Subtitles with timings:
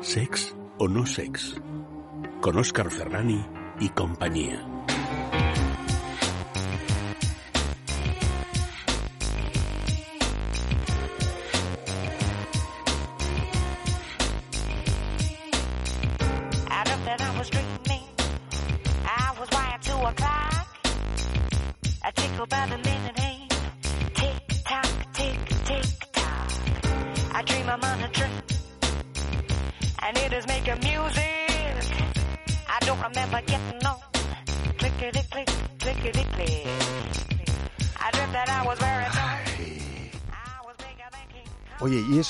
[0.00, 1.60] Sex o no sex.
[2.40, 3.44] Con Oscar Ferrani
[3.78, 4.81] y compañía.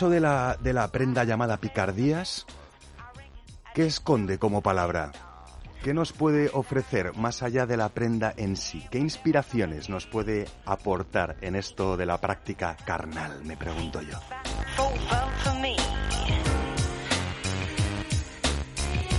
[0.03, 0.11] Kong.
[0.11, 2.47] Oye, ¿y eso de la, de la prenda llamada picardías?
[3.75, 5.13] ¿Qué esconde como palabra?
[5.83, 8.87] ¿Qué nos puede ofrecer más allá de la prenda en sí?
[8.91, 14.19] ¿Qué inspiraciones nos puede aportar en esto de la práctica carnal, me pregunto yo?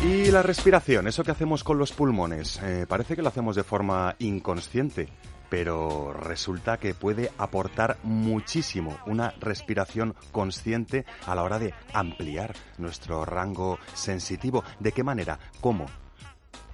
[0.03, 3.63] Y la respiración, eso que hacemos con los pulmones, eh, parece que lo hacemos de
[3.63, 5.07] forma inconsciente,
[5.53, 13.23] pero resulta que puede aportar muchísimo una respiración consciente a la hora de ampliar nuestro
[13.23, 14.63] rango sensitivo.
[14.79, 15.37] ¿De qué manera?
[15.61, 15.85] ¿Cómo?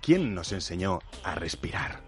[0.02, 2.00] ¿Quién nos enseñó a respirar?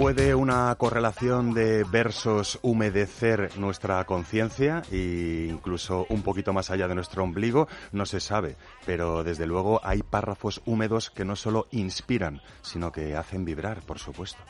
[0.00, 6.94] ¿Puede una correlación de versos humedecer nuestra conciencia e incluso un poquito más allá de
[6.94, 7.68] nuestro ombligo?
[7.92, 13.14] No se sabe, pero desde luego hay párrafos húmedos que no solo inspiran, sino que
[13.14, 14.42] hacen vibrar, por supuesto.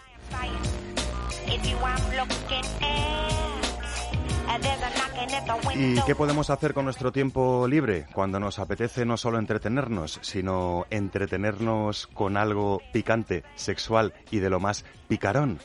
[5.75, 10.87] ¿Y qué podemos hacer con nuestro tiempo libre cuando nos apetece no solo entretenernos, sino
[10.91, 15.59] entretenernos con algo picante, sexual y de lo más picarón?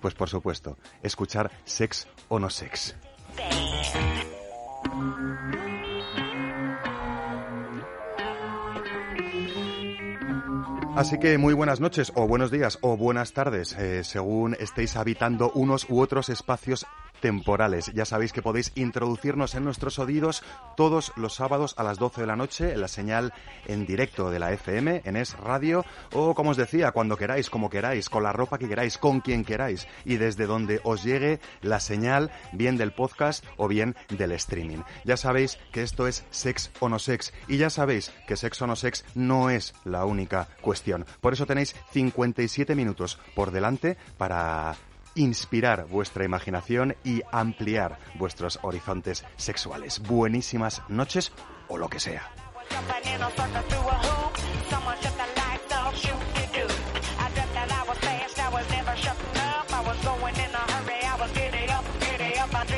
[0.00, 2.96] Pues por supuesto, escuchar sex o no sex.
[10.94, 15.50] Así que muy buenas noches, o buenos días, o buenas tardes, eh, según estéis habitando
[15.54, 16.86] unos u otros espacios
[17.22, 17.92] temporales.
[17.94, 20.42] Ya sabéis que podéis introducirnos en nuestros oídos
[20.76, 23.32] todos los sábados a las 12 de la noche en la señal
[23.66, 27.70] en directo de la FM, en Es Radio, o como os decía, cuando queráis, como
[27.70, 31.80] queráis, con la ropa que queráis, con quien queráis, y desde donde os llegue la
[31.80, 34.82] señal, bien del podcast o bien del streaming.
[35.04, 38.66] Ya sabéis que esto es Sex o no Sex, y ya sabéis que Sex o
[38.66, 41.06] no Sex no es la única cuestión.
[41.20, 44.74] Por eso tenéis 57 minutos por delante para
[45.14, 50.00] inspirar vuestra imaginación y ampliar vuestros horizontes sexuales.
[50.00, 51.32] Buenísimas noches
[51.68, 52.30] o lo que sea.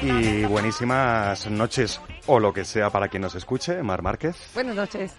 [0.03, 4.37] Y buenísimas noches o lo que sea para quien nos escuche, Mar Márquez.
[4.55, 5.15] Buenas noches.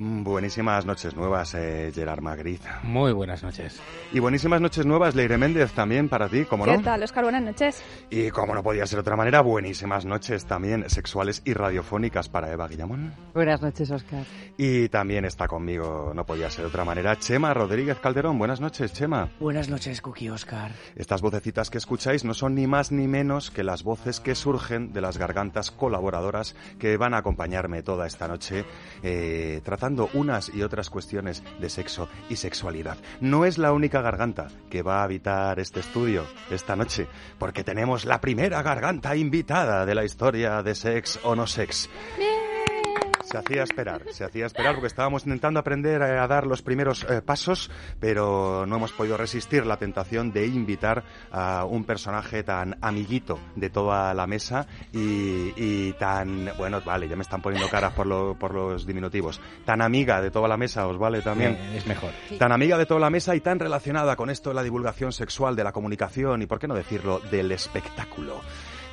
[0.00, 2.66] Mm, Buenísimas noches nuevas, eh, Gerard Magritte.
[2.84, 3.78] Muy buenas noches.
[4.14, 6.72] Y buenísimas noches nuevas, Leire Méndez, también para ti, como no.
[6.74, 7.22] ¿Qué tal, Oscar?
[7.24, 7.82] Buenas noches.
[8.08, 12.50] Y como no podía ser de otra manera, buenísimas noches también sexuales y radiofónicas para
[12.50, 13.12] Eva Guillamón.
[13.34, 14.24] Buenas noches, Oscar.
[14.56, 18.38] Y también está conmigo, no podía ser de otra manera, Chema Rodríguez Calderón.
[18.38, 19.28] Buenas noches, Chema.
[19.38, 20.72] Buenas noches, Cookie Oscar.
[20.96, 24.94] Estas vocecitas que escucháis no son ni más ni menos que las voces que surgen
[24.94, 28.64] de las gargantas colaboradoras que van a acompañarme toda esta noche
[29.02, 32.96] eh, tratando unas y otras cuestiones de sexo y sexualidad.
[33.20, 37.08] No es la única garganta que va a habitar este estudio esta noche,
[37.38, 41.88] porque tenemos la primera garganta invitada de la historia de Sex o No Sex.
[43.30, 47.22] Se hacía esperar, se hacía esperar porque estábamos intentando aprender a dar los primeros eh,
[47.22, 47.70] pasos,
[48.00, 53.70] pero no hemos podido resistir la tentación de invitar a un personaje tan amiguito de
[53.70, 58.34] toda la mesa y, y tan, bueno, vale, ya me están poniendo caras por, lo-
[58.36, 61.52] por los diminutivos, tan amiga de toda la mesa, ¿os vale también?
[61.52, 62.10] Eh, es mejor.
[62.38, 65.54] Tan amiga de toda la mesa y tan relacionada con esto de la divulgación sexual,
[65.54, 68.40] de la comunicación y, por qué no decirlo, del espectáculo.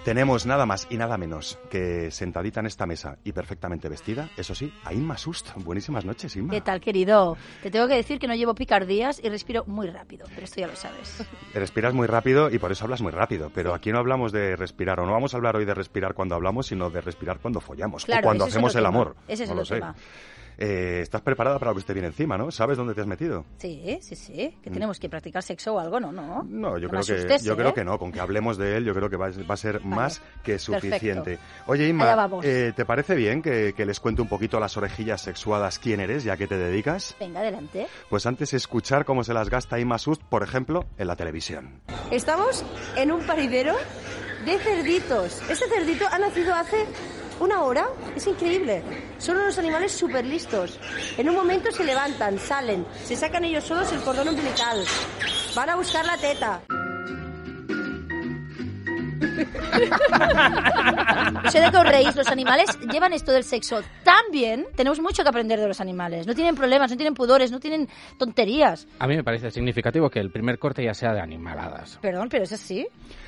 [0.07, 4.55] Tenemos nada más y nada menos que sentadita en esta mesa y perfectamente vestida, eso
[4.55, 5.49] sí, a Inma Sust.
[5.57, 6.53] Buenísimas noches, Inma.
[6.53, 7.35] ¿Qué tal, querido?
[7.61, 10.67] Te tengo que decir que no llevo picardías y respiro muy rápido, pero esto ya
[10.67, 11.25] lo sabes.
[11.53, 14.97] Respiras muy rápido y por eso hablas muy rápido, pero aquí no hablamos de respirar,
[15.01, 18.05] o no vamos a hablar hoy de respirar cuando hablamos, sino de respirar cuando follamos,
[18.05, 18.87] Claro, o cuando hacemos el tema.
[18.87, 19.17] amor.
[19.27, 19.81] Ese es no el lo sé.
[20.57, 22.49] Eh, estás preparada para lo que te viene encima, ¿no?
[22.51, 23.45] ¿Sabes dónde te has metido?
[23.57, 24.57] Sí, sí, sí.
[24.61, 25.99] ¿Que tenemos que practicar sexo o algo?
[25.99, 26.43] No, no.
[26.43, 26.59] Mm.
[26.59, 27.57] No, yo creo que yo ¿eh?
[27.57, 27.99] creo que no.
[27.99, 31.39] Con que hablemos de él, yo creo que va, va a ser más que suficiente.
[31.67, 34.75] Oye, Allá Inma, eh, ¿te parece bien que, que les cuente un poquito a las
[34.77, 37.15] orejillas sexuadas quién eres, ya que te dedicas?
[37.19, 37.87] Venga, adelante.
[38.09, 41.81] Pues antes escuchar cómo se las gasta Inma Sust, por ejemplo, en la televisión.
[42.11, 42.65] Estamos
[42.95, 43.75] en un paridero
[44.45, 45.41] de cerditos.
[45.49, 46.85] Este cerdito ha nacido hace
[47.39, 47.87] una hora.
[48.15, 48.81] Es increíble.
[49.17, 50.79] Son unos animales súper listos.
[51.17, 54.83] En un momento se levantan, salen, se sacan ellos solos el cordón umbilical.
[55.55, 56.61] Van a buscar la teta.
[61.43, 64.99] No sé de qué os reís, los animales llevan esto del sexo tan bien, tenemos
[64.99, 66.25] mucho que aprender de los animales.
[66.25, 67.87] No tienen problemas, no tienen pudores, no tienen
[68.17, 68.87] tonterías.
[68.99, 71.99] A mí me parece significativo que el primer corte ya sea de animaladas.
[72.01, 72.87] Perdón, pero es así.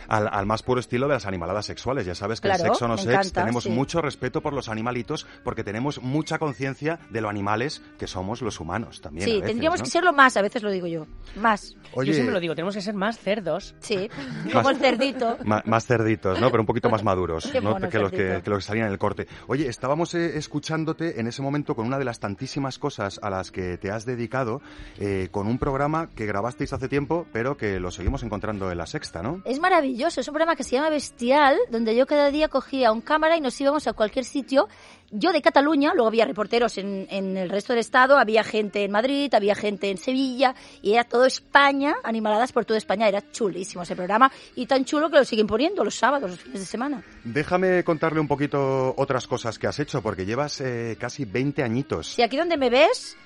[0.09, 2.06] Al, al más puro estilo de las animaladas sexuales.
[2.06, 3.69] Ya sabes que Claro, el sexo no sex encanta, tenemos sí.
[3.69, 8.59] mucho respeto por los animalitos porque tenemos mucha conciencia de lo animales que somos los
[8.59, 9.25] humanos también.
[9.25, 9.83] sí, a veces, tendríamos ¿no?
[9.85, 11.06] que serlo más, a veces lo digo yo.
[11.35, 11.75] Más.
[11.94, 13.75] Oye, Yo siempre lo digo, tenemos que ser más cerdos.
[13.79, 14.09] Sí,
[14.53, 15.38] como el cerdito.
[15.45, 16.50] Más cerditos, ¿no?
[16.50, 17.79] Pero un poquito más maduros, que, los
[18.11, 19.27] que, que los que salían en el corte.
[19.47, 23.51] Oye, estábamos eh, escuchándote en ese momento con una de las tantísimas cosas a las
[23.51, 24.61] que te has dedicado,
[25.00, 28.85] eh, con un programa que grabasteis hace tiempo, pero que lo seguimos encontrando en la
[28.85, 29.41] sexta, ¿no?
[29.45, 33.01] Es maravilloso, es un programa que se llama Bestial, donde yo cada día cogía un
[33.01, 34.69] cámara y nos íbamos a cualquier sitio.
[35.11, 38.91] Yo de Cataluña, luego había reporteros en, en el resto del estado, había gente en
[38.91, 43.07] Madrid, había gente en Sevilla, y era todo España, animaladas por toda España.
[43.07, 46.59] Era chulísimo ese programa, y tan chulo que lo siguen poniendo los sábados, los fines
[46.59, 47.03] de semana.
[47.23, 52.07] Déjame contarle un poquito otras cosas que has hecho, porque llevas eh, casi 20 añitos.
[52.07, 53.17] Si aquí donde me ves,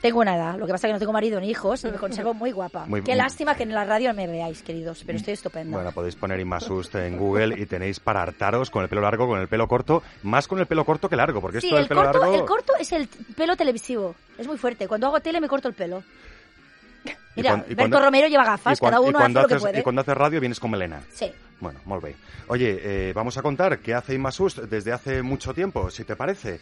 [0.00, 0.56] tengo una edad.
[0.56, 2.86] Lo que pasa es que no tengo marido ni hijos y me conservo muy guapa.
[2.86, 5.76] Muy- Qué muy- lástima que en la radio me veáis, queridos, pero estoy estupenda.
[5.76, 9.40] Bueno, podéis poner Inmasust en Google y tenéis para hartaros con el pelo largo, con
[9.40, 11.88] el pelo corto, más con el pelo corto que largo, porque Sí, esto del el
[11.88, 12.34] pelo corto, largo...
[12.34, 14.14] el corto es el pelo televisivo.
[14.38, 14.86] Es muy fuerte.
[14.86, 16.02] Cuando hago tele me corto el pelo.
[17.36, 19.80] Mira, Berto cuando- Romero lleva gafas, cuan- cada uno cuando hace lo que puede.
[19.80, 21.02] Y cuando haces radio vienes con melena.
[21.12, 21.30] Sí.
[21.60, 22.16] Bueno, bien.
[22.48, 26.60] Oye, eh, vamos a contar qué hace Inmasust desde hace mucho tiempo, si te parece.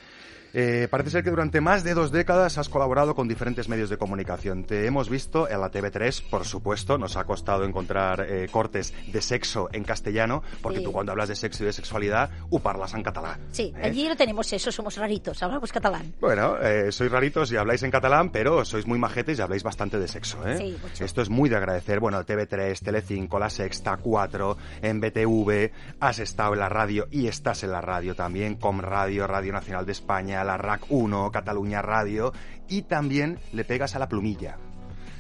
[0.57, 3.99] Eh, parece ser que durante más de dos décadas has colaborado con diferentes medios de
[3.99, 4.65] comunicación.
[4.65, 6.97] Te hemos visto en la TV3, por supuesto.
[6.97, 10.85] Nos ha costado encontrar eh, cortes de sexo en castellano, porque Sí.
[10.85, 13.41] tú cuando hablas de sexo y de sexualidad, u parlas en catalán.
[13.51, 13.81] Sí, ¿eh?
[13.87, 16.15] allí no tenemos eso, somos raritos, hablamos catalán.
[16.21, 19.99] Bueno, eh, sois raritos y habláis en catalán, pero sois muy majetes y habláis bastante
[19.99, 20.57] de sexo, ¿eh?
[20.57, 21.05] Sí, mucho.
[21.05, 21.99] Esto es muy de agradecer.
[21.99, 27.65] Bueno, TV3, Telecinco, La Sexta, 4, en BTV, has estado en la radio y estás
[27.65, 32.33] en la radio también, Com Radio, Radio Nacional de España, la RAC 1, Cataluña Radio,
[32.69, 34.57] y también le pegas a la plumilla.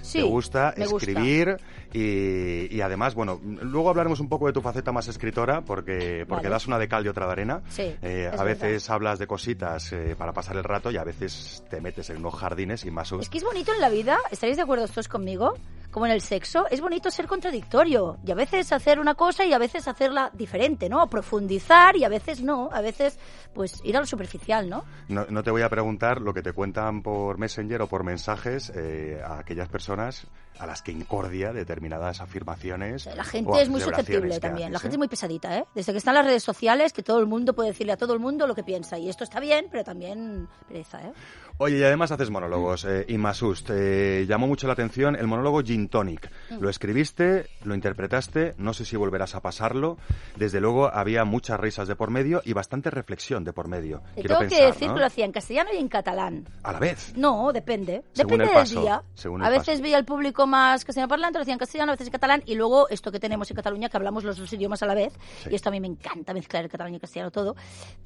[0.02, 1.10] Sí, Te gusta me gusta.
[1.10, 1.56] escribir
[1.94, 6.42] y, y además, bueno, luego hablaremos un poco de tu faceta más escritora porque, porque
[6.48, 6.50] Vale.
[6.50, 7.62] das una de cal y otra de arena.
[7.70, 11.64] Sí, Eh, a veces hablas de cositas eh, para pasar el rato y a veces
[11.70, 14.58] te metes en unos jardines y más Es que es bonito en la vida, ¿estaréis
[14.58, 15.54] de acuerdo todos conmigo?
[15.94, 19.52] Como en el sexo, es bonito ser contradictorio y a veces hacer una cosa y
[19.52, 21.06] a veces hacerla diferente, ¿no?
[21.06, 23.16] Profundizar y a veces no, a veces
[23.54, 24.84] pues ir a lo superficial, ¿no?
[25.06, 28.72] No, no te voy a preguntar lo que te cuentan por Messenger o por mensajes
[28.74, 30.26] eh, a aquellas personas
[30.58, 33.06] a las que incordia determinadas afirmaciones.
[33.06, 34.72] La gente es muy susceptible también.
[34.72, 34.96] La haces, gente ¿eh?
[34.96, 35.64] es muy pesadita, ¿eh?
[35.74, 38.20] Desde que están las redes sociales, que todo el mundo puede decirle a todo el
[38.20, 38.98] mundo lo que piensa.
[38.98, 41.12] Y esto está bien, pero también pereza, ¿eh?
[41.58, 43.70] Oye, y además haces monólogos, eh, Inmasust.
[43.72, 46.28] Eh, llamó mucho la atención el monólogo Gin Tonic.
[46.50, 46.58] Mm.
[46.58, 49.96] Lo escribiste, lo interpretaste, no sé si volverás a pasarlo.
[50.34, 54.02] Desde luego había muchas risas de por medio y bastante reflexión de por medio.
[54.16, 54.94] Te Quiero tengo que decir ¿no?
[54.94, 56.48] que lo hacía en castellano y en catalán.
[56.64, 57.12] A la vez.
[57.16, 58.02] No, depende.
[58.14, 59.02] Según depende el del día.
[59.24, 62.08] el a veces veía al público más castellano parlante, lo hacía en castellano, a veces
[62.08, 64.86] en catalán, y luego esto que tenemos en Cataluña, que hablamos los dos idiomas a
[64.86, 65.12] la vez,
[65.44, 65.50] Sí.
[65.52, 67.54] y esto a mí me encanta mezclar el catalán y el castellano todo.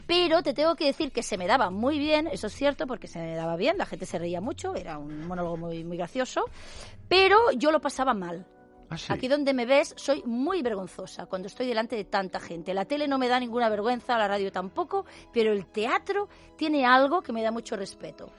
[0.06, 3.06] Pero te tengo que decir que se me daba muy bien, eso es cierto, porque
[3.08, 6.44] se me daba bien, la gente se reía mucho, era un monólogo muy, muy gracioso,
[7.08, 8.46] pero yo lo pasaba mal.
[8.90, 9.12] Ah, sí.
[9.12, 12.72] Aquí donde me ves soy muy vergonzosa cuando estoy delante de tanta gente.
[12.72, 17.22] La tele no me da ninguna vergüenza, la radio tampoco, pero el teatro tiene algo
[17.22, 18.30] que me da mucho respeto.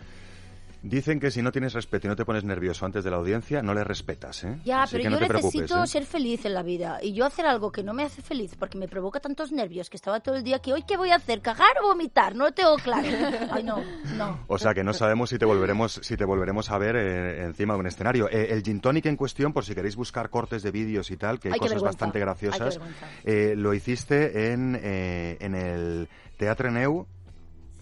[0.81, 3.61] Dicen que si no tienes respeto y no te pones nervioso antes de la audiencia,
[3.61, 4.59] no le respetas, ¿eh?
[4.63, 5.87] Ya, Así pero que yo te necesito ¿eh?
[5.87, 6.99] ser feliz en la vida.
[7.01, 9.97] Y yo hacer algo que no me hace feliz porque me provoca tantos nervios que
[9.97, 12.51] estaba todo el día que hoy qué voy a hacer, cagar o vomitar, no lo
[12.53, 13.07] tengo claro.
[13.51, 13.83] Ay, no,
[14.15, 14.39] no.
[14.47, 17.73] O sea que no sabemos si te volveremos, si te volveremos a ver eh, encima
[17.73, 18.29] de un escenario.
[18.29, 21.39] Eh, el Gin Tonic en cuestión, por si queréis buscar cortes de vídeos y tal,
[21.39, 23.07] que hay cosas bastante graciosas, vergüenza.
[23.25, 26.07] eh, lo hiciste en, en el
[26.37, 27.05] Teatre Neu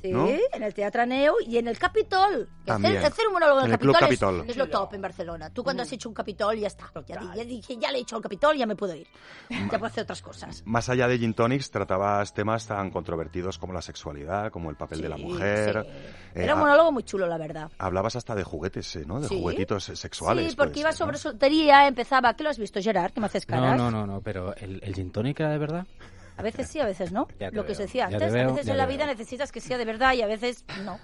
[0.02, 0.28] Sí, ¿no?
[0.28, 2.48] en el Teatro Neu y en el Capitol.
[2.66, 2.98] También.
[2.98, 5.50] Hacer, hacer un monólogo en el, el Capitol, es- lo top en Barcelona.
[5.50, 6.92] Tú cuando has hecho un Capitol ya está.
[7.08, 9.08] Ya, di- ya dije, ya le he hecho al Capitol, ya me puedo ir.
[9.50, 10.62] Ya puedo hacer otras cosas.
[10.66, 15.02] Más allá de Gin Tonics, tratabas temas tan controvertidos como la sexualidad, como el papel
[15.02, 15.86] de la mujer.
[15.86, 15.92] sí.
[16.36, 17.72] Eh, Era un monólogo muy chulo, la verdad.
[17.80, 19.20] Hablabas hasta de juguetes, eh, ¿no?
[19.20, 19.36] De Sí.
[19.40, 20.52] juguetitos sexuales.
[20.52, 21.06] Sí, porque iba ser, ¿no?
[21.06, 22.36] sobre soltería, empezaba...
[22.36, 23.12] ¿Qué lo has visto, Gerard?
[23.14, 23.78] ¿Que me haces No, caras?
[23.78, 25.88] no, no, no, pero ¿el, el gin tonic era de verdad?
[26.38, 27.28] A veces sí, a veces no.
[27.40, 28.32] Lo que veo, se decía antes.
[28.32, 31.00] veo, a veces en la vida necesitas que sea de verdad y a veces no.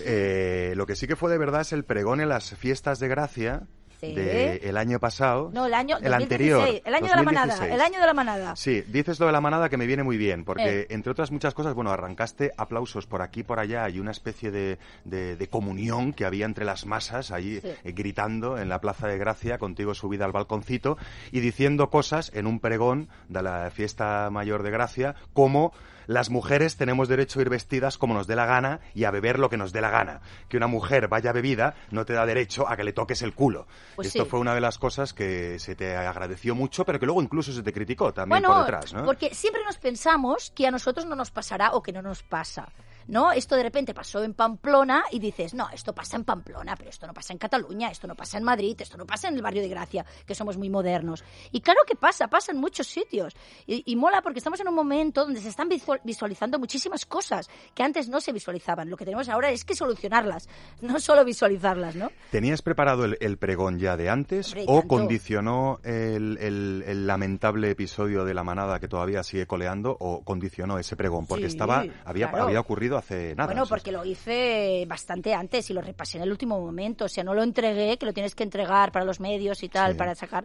[0.00, 3.08] Eh, lo que sí que fue de verdad es el pregón en las fiestas de
[3.08, 3.62] gracia
[4.02, 4.14] Sí.
[4.14, 5.50] del año pasado.
[5.54, 6.82] No, el año el 2016, anterior.
[6.84, 7.46] El año de la manada.
[7.46, 7.72] 2016.
[7.74, 8.56] El año de la manada.
[8.56, 10.86] Sí, dices lo de la manada que me viene muy bien, porque Eh.
[10.90, 14.50] entre otras muchas cosas, bueno, arrancaste aplausos por aquí y por allá y una especie
[14.50, 17.60] de, de- de comunión que había entre las masas Sí.
[17.62, 20.98] eh, gritando en la Plaza de Gracia, contigo subida al balconcito
[21.30, 25.72] y diciendo cosas en un pregón de la fiesta mayor de Gracia, como
[26.06, 29.38] las mujeres tenemos derecho a ir vestidas como nos dé la gana y a beber
[29.38, 30.20] lo que nos dé la gana.
[30.48, 33.66] Que una mujer vaya bebida no te da derecho a que le toques el culo.
[33.96, 34.30] Pues Esto sí.
[34.30, 37.62] fue una de las cosas que se te agradeció mucho, pero que luego incluso se
[37.62, 39.04] te criticó también Bueno, por detrás, ¿no?
[39.04, 42.68] porque siempre nos pensamos que a nosotros no nos pasará o que no nos pasa.
[43.08, 43.32] ¿No?
[43.32, 47.06] Esto de repente pasó en Pamplona y dices, no, esto pasa en Pamplona, pero esto
[47.06, 49.62] no pasa en Cataluña, esto no pasa en Madrid, esto no pasa en el barrio
[49.62, 51.24] de Gracia, que somos muy modernos.
[51.50, 53.34] Y claro que pasa, pasa en muchos sitios.
[53.66, 57.48] Y, y mola porque estamos en un momento donde se están visual- visualizando muchísimas cosas
[57.74, 58.88] que antes no se visualizaban.
[58.90, 60.48] Lo que tenemos ahora es que solucionarlas,
[60.80, 62.10] no solo visualizarlas, ¿no?
[62.30, 64.88] ¿Tenías preparado el, el pregón ya de antes Hombre, o tanto.
[64.88, 70.78] condicionó el, el- el lamentable episodio de la manada que todavía sigue coleando o condicionó
[70.78, 71.26] ese pregón?
[71.26, 72.44] Porque Sí, estaba había, claro.
[72.46, 73.46] había ocurrido hace nada.
[73.46, 77.06] Bueno, porque lo hice bastante antes y lo repasé en el último momento.
[77.06, 79.92] O sea, no lo entregué, que lo tienes que entregar para los medios y tal,
[79.92, 79.98] Sí.
[79.98, 80.44] para sacar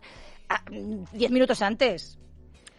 [0.50, 2.18] ah, diez minutos antes.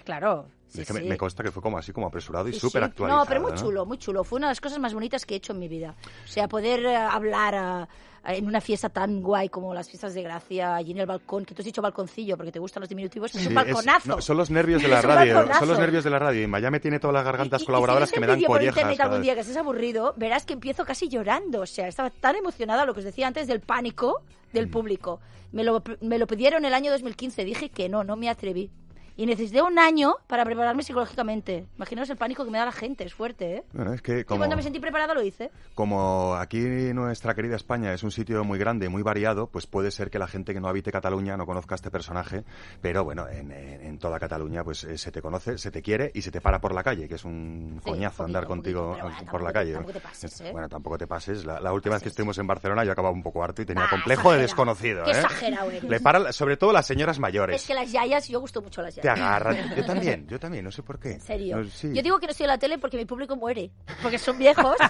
[0.04, 0.46] Claro.
[0.68, 1.08] sí, es que me, sí.
[1.08, 2.86] me consta que fue como así como apresurado y súper sí.
[2.86, 3.20] actualizado.
[3.20, 3.56] No, pero muy ¿no?
[3.58, 4.24] chulo, muy chulo.
[4.24, 5.94] Fue una de las cosas más bonitas que he hecho en mi vida.
[6.24, 7.88] O sea, poder eh, hablar ah,
[8.34, 11.54] en una fiesta tan guay como las fiestas de Gracia, allí en el balcón, que
[11.54, 14.08] tú has dicho balconcillo porque te gustan los diminutivos, es Sí, un balconazo.
[14.16, 16.42] no, son los nervios de la radio, son los nervios de la radio.
[16.42, 18.76] Y me tiene todas las gargantas Y- y- colaboradoras y si que me dan collejas.
[18.76, 21.60] internet cada algún día que estés aburrido, verás que empiezo casi llorando.
[21.62, 24.70] O sea, estaba tan emocionada, lo que os decía antes, del pánico del Mm.
[24.70, 25.20] público.
[25.52, 28.70] Me lo, me lo pidieron el año 2015, dije que no, no me atreví.
[29.18, 31.66] Y necesité un año para prepararme psicológicamente.
[31.76, 33.64] Imaginaos el pánico que me da la gente, es fuerte, ¿eh?
[33.72, 34.38] Bueno, es que Y como...
[34.38, 35.50] cuando me sentí preparada lo hice.
[35.74, 39.90] Como aquí nuestra querida España es un sitio muy grande y muy variado, pues puede
[39.90, 42.44] ser que la gente que no habite Cataluña no conozca a este personaje,
[42.80, 46.22] pero bueno, en, en- toda Cataluña pues eh, se te conoce, se te quiere y
[46.22, 48.58] se te para por la calle, que es un Sí, coñazo un andar poquito, un
[48.60, 49.72] contigo poquito, bueno, por la calle.
[49.72, 50.52] tampoco te pases, ¿eh?
[50.52, 51.44] Bueno, tampoco te pases.
[51.44, 53.82] La, la última vez que estuvimos en Barcelona yo acababa un poco harto y tenía
[53.82, 55.02] Bah, complejo de desconocido.
[55.04, 55.14] Qué ¿eh?
[55.14, 55.82] exagerado eres.
[55.82, 57.60] Le para, sobre todo las señoras mayores.
[57.60, 59.74] Es que las yayas, yo gusto mucho las Te agarran.
[59.76, 61.12] Yo también, yo también, no sé por qué.
[61.12, 61.56] En serio.
[61.58, 61.92] No, sí.
[61.94, 63.70] Yo digo que no estoy en la tele porque mi público muere.
[64.02, 64.76] Porque son viejos.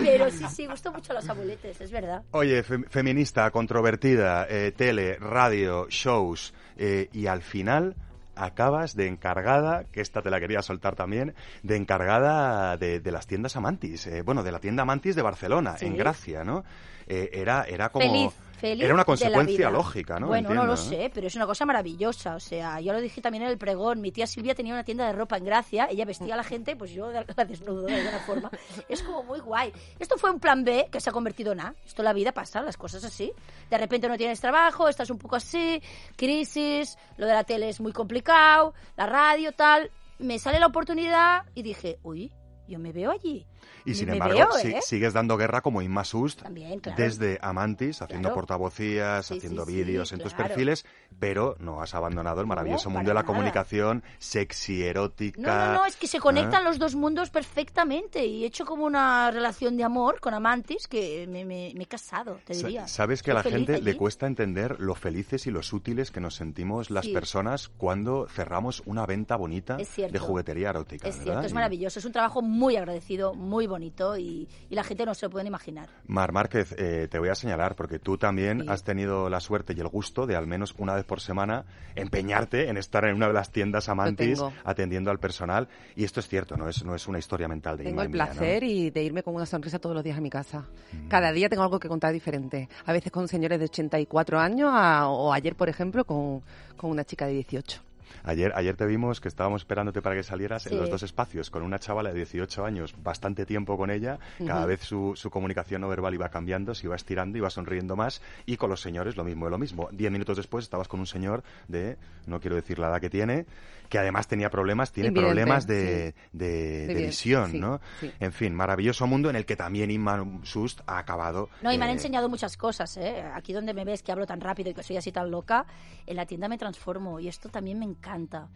[0.00, 2.22] Pero sí, sí, gusto mucho los abueletes, es verdad.
[2.30, 7.96] Oye, fem- feminista, controvertida, eh, tele, radio, shows, eh, y al final
[8.36, 11.34] acabas de encargada, que esta te la quería soltar también,
[11.64, 15.76] de encargada de, de las tiendas Amantis, eh, bueno, de la tienda Amantis de Barcelona,
[15.76, 15.86] Sí.
[15.86, 16.64] en Gracia, ¿no?
[17.08, 18.06] Era, era como...
[18.06, 18.84] Feliz, feliz.
[18.84, 20.26] Era una consecuencia lógica, ¿no?
[20.28, 22.34] Bueno, Entiendo, no lo sé, pero es una cosa maravillosa.
[22.34, 24.00] O sea, yo lo dije también en el pregón.
[24.00, 25.88] Mi tía Silvia tenía una tienda de ropa en Gracia.
[25.90, 28.50] Ella vestía a la gente, pues yo la desnudo de alguna forma.
[28.88, 29.72] Es como muy guay.
[29.98, 31.74] Esto fue un plan B que se ha convertido en A.
[31.84, 33.32] Esto la vida pasa, las cosas así.
[33.70, 35.82] De repente no tienes trabajo, estás un poco así,
[36.16, 39.90] crisis, lo de la tele es muy complicado, la radio, tal.
[40.18, 42.32] Me sale la oportunidad y dije, uy,
[42.68, 43.46] yo me veo allí.
[43.84, 44.80] Y sin Me embargo, veo, si- ¿eh?
[44.82, 47.02] sigues dando guerra como Inma Sust También, claro.
[47.02, 48.34] desde Amantis, haciendo Claro.
[48.36, 50.48] portavocías, Sí, haciendo sí, sí, vídeos en tus claro.
[50.48, 50.84] perfiles,
[51.18, 53.26] pero no has abandonado el maravilloso No, mundo de la nada.
[53.26, 55.40] comunicación sexy, erótica.
[55.40, 56.64] No, no, no, es que se conectan ¿eh?
[56.64, 61.26] los dos mundos perfectamente y he hecho como una relación de amor con amantes que
[61.28, 62.86] me, me- he casado, te diría.
[62.88, 63.98] Sabes que a la gente le allí.
[63.98, 67.12] cuesta entender lo felices y los útiles que nos sentimos las Sí.
[67.12, 71.08] personas cuando cerramos una venta bonita de juguetería erótica.
[71.08, 71.32] Es ¿verdad?
[71.32, 75.14] cierto, es maravilloso, es un trabajo muy agradecido, muy bonito y, y la gente no
[75.14, 75.88] se lo puede imaginar.
[76.06, 78.66] Mar Márquez, eh, te voy a señalar porque tú también Sí.
[78.68, 82.68] has tenido la suerte y el gusto de al menos una vez por semana empeñarte
[82.68, 86.56] en estar en una de las tiendas Amantis atendiendo al personal y esto es cierto,
[86.56, 88.32] no es no es una historia mental de Tengo el mía, ¿no?
[88.32, 90.66] placer y de irme con una sonrisa todos los días a mi casa.
[90.92, 91.08] Mm.
[91.08, 92.68] Cada día tengo algo que contar diferente.
[92.86, 96.42] A veces con señores de 84 años a- o ayer, por ejemplo, con,
[96.76, 97.82] con una chica de 18.
[98.28, 100.68] Ayer, ayer te vimos que estábamos esperándote para que salieras Sí.
[100.70, 104.66] en los dos espacios con una chavala de 18 años, bastante tiempo con ella, cada
[104.66, 108.58] vez su, su comunicación no verbal iba cambiando, se iba estirando, iba sonriendo más, y
[108.58, 109.88] con los señores lo mismo de lo mismo.
[109.92, 113.46] Diez minutos después estabas con un señor de, no quiero decir la edad que tiene,
[113.88, 117.80] que además tenía problemas, tiene Invidente, problemas de, de- De de vi- visión, sí, ¿no?
[118.00, 118.12] sí.
[118.20, 121.48] En fin, maravilloso mundo en el que también Inma Sust ha acabado.
[121.62, 123.22] No, y me han eh, enseñado muchas cosas, ¿eh?
[123.34, 125.66] Aquí donde me ves que hablo tan rápido y que soy así tan loca,
[126.06, 128.48] en la tienda me transformo y esto también me encanta.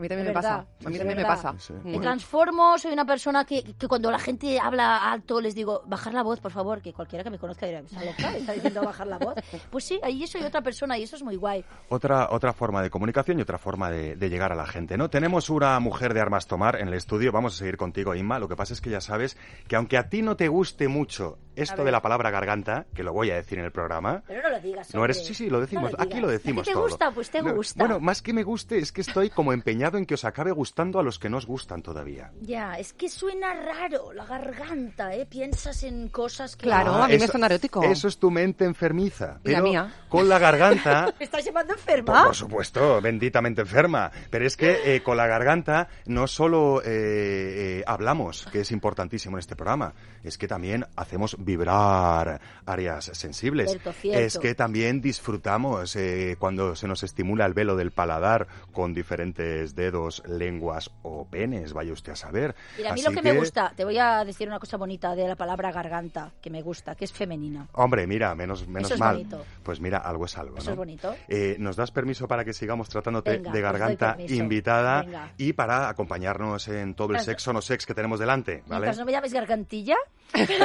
[0.00, 0.54] A mí también me pasa.
[0.84, 1.54] A mí también me pasa.
[1.58, 1.74] Sí.
[1.84, 6.14] Me transformo, soy una persona que, que cuando la gente habla alto les digo, bajar
[6.14, 8.34] la voz, por favor, que cualquiera que me conozca dirá, ¿está loca?
[8.36, 9.34] ¿Está diciendo bajar la voz?
[9.70, 11.62] Pues sí, ahí soy otra persona y eso es muy guay.
[11.90, 15.10] Otra, otra forma de comunicación y otra forma de, de llegar a la gente, ¿no?
[15.10, 18.38] Tenemos una mujer de armas tomar en el estudio, vamos a seguir contigo, Inma.
[18.38, 19.36] Lo que pasa es que ya sabes
[19.68, 23.12] que aunque a ti no te guste mucho esto de la palabra garganta, que lo
[23.12, 25.60] voy a decir en el programa, Pero no lo digas, no eres, sí, sí, lo
[25.60, 26.82] decimos, No lo aquí lo decimos ¿A ti te todo.
[26.84, 27.10] gusta?
[27.10, 27.84] Pues te No, gusta.
[27.84, 30.98] Bueno, más que me guste, es que estoy como empeñado en que os acabe gustando
[30.98, 32.30] a los que no os gustan todavía.
[32.40, 35.26] Ya, es que suena raro la garganta, ¿eh?
[35.26, 36.64] Piensas en cosas que...
[36.64, 37.82] Claro, Ah, a mí me eso- suena erótico.
[37.82, 39.38] Eso es tu mente enfermiza.
[39.44, 39.94] Y la Pero mía.
[40.08, 42.24] con la garganta ¿Me estás llamando Por, enferma?
[42.26, 44.10] por supuesto, benditamente enferma.
[44.30, 49.36] Pero es que eh, con la garganta no solo eh, eh, hablamos, que es importantísimo
[49.36, 53.70] en este programa, es que también hacemos vibrar áreas sensibles.
[53.70, 54.20] Cierto, cierto.
[54.20, 59.74] Es que también disfrutamos eh, cuando se nos estimula el velo del paladar con diferentes
[59.80, 62.54] dedos, lenguas o penes, vaya usted a saber.
[62.76, 65.14] Mira, a mí Así lo que, me gusta, te voy a decir una cosa bonita
[65.14, 67.66] de la palabra garganta, que me gusta, que es femenina.
[67.72, 69.16] Hombre, mira, menos, menos Eso es mal.
[69.16, 69.44] bonito.
[69.62, 70.58] Pues mira, algo es algo.
[70.58, 70.72] Eso ¿no?
[70.72, 71.14] es bonito.
[71.28, 75.32] Eh, ¿Nos das permiso para que sigamos tratándote Venga, de garganta invitada Venga.
[75.38, 78.62] y para acompañarnos en todo el Mientras- sexo no sex que tenemos delante?
[78.66, 78.82] ¿vale?
[78.86, 79.96] Mientras no me llames gargantilla,
[80.32, 80.58] Pues, eh,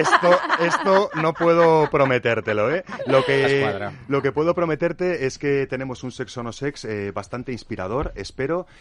[0.00, 2.84] esto, esto no puedo prometértelo, ¿eh?
[3.06, 7.52] Lo que, lo que puedo prometerte es que tenemos un sexo no sex eh, bastante
[7.52, 8.12] inspirador,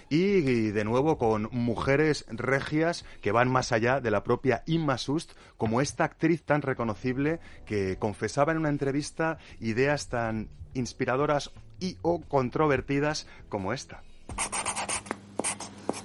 [0.10, 4.98] y, y de nuevo con mujeres regias que van más allá de la propia Inma
[4.98, 11.98] Sust, como esta actriz tan reconocible que confesaba en una entrevista ideas tan inspiradoras y
[12.02, 14.04] o controvertidas como esta.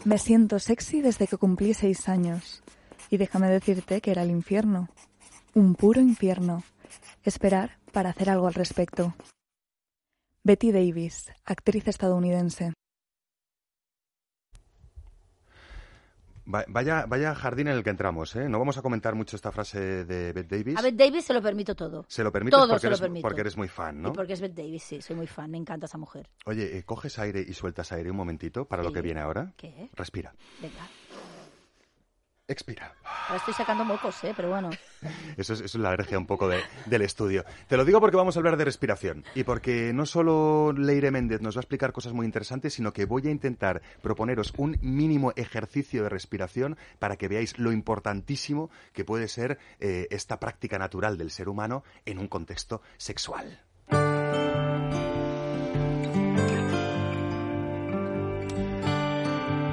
[0.04, 2.62] Me siento sexy desde que cumplí seis años.
[3.11, 4.88] Y déjame decirte que era el infierno.
[5.54, 6.62] Un puro infierno.
[7.25, 9.14] Esperar para hacer algo al respecto.
[10.42, 12.73] Betty Davis, actriz estadounidense.
[16.50, 18.49] Vaya, vaya jardín en el que entramos, ¿eh?
[18.49, 20.76] No vamos a comentar mucho esta frase de Bette Davis.
[20.78, 22.04] a Beth Davis se lo permito todo.
[22.09, 23.23] Se lo permites Todo porque, se lo eres, permito.
[23.23, 24.09] porque eres muy fan, ¿no?
[24.09, 26.28] Y porque es Beth Davis, sí, soy muy fan, me encanta esa mujer.
[26.47, 29.52] Oye, eh, coges aire y sueltas aire un momentito para lo que viene ahora.
[29.57, 29.90] ¿Qué?
[29.95, 30.35] Respira.
[30.61, 30.88] Venga.
[32.50, 32.92] Expira.
[33.04, 34.33] Ahora estoy sacando mocos, ¿eh?
[34.35, 34.71] Pero bueno.
[35.37, 37.45] Eso es, eso es la alergia un poco de- del estudio.
[37.69, 39.25] Te lo digo porque vamos a hablar de respiración.
[39.37, 43.04] Y porque no solo Leire Méndez nos va a explicar cosas muy interesantes, sino que
[43.06, 49.04] voy a intentar proponeros un mínimo ejercicio de respiración para que veáis lo importantísimo que
[49.04, 53.60] puede ser eh, esta práctica natural del ser humano en un contexto sexual.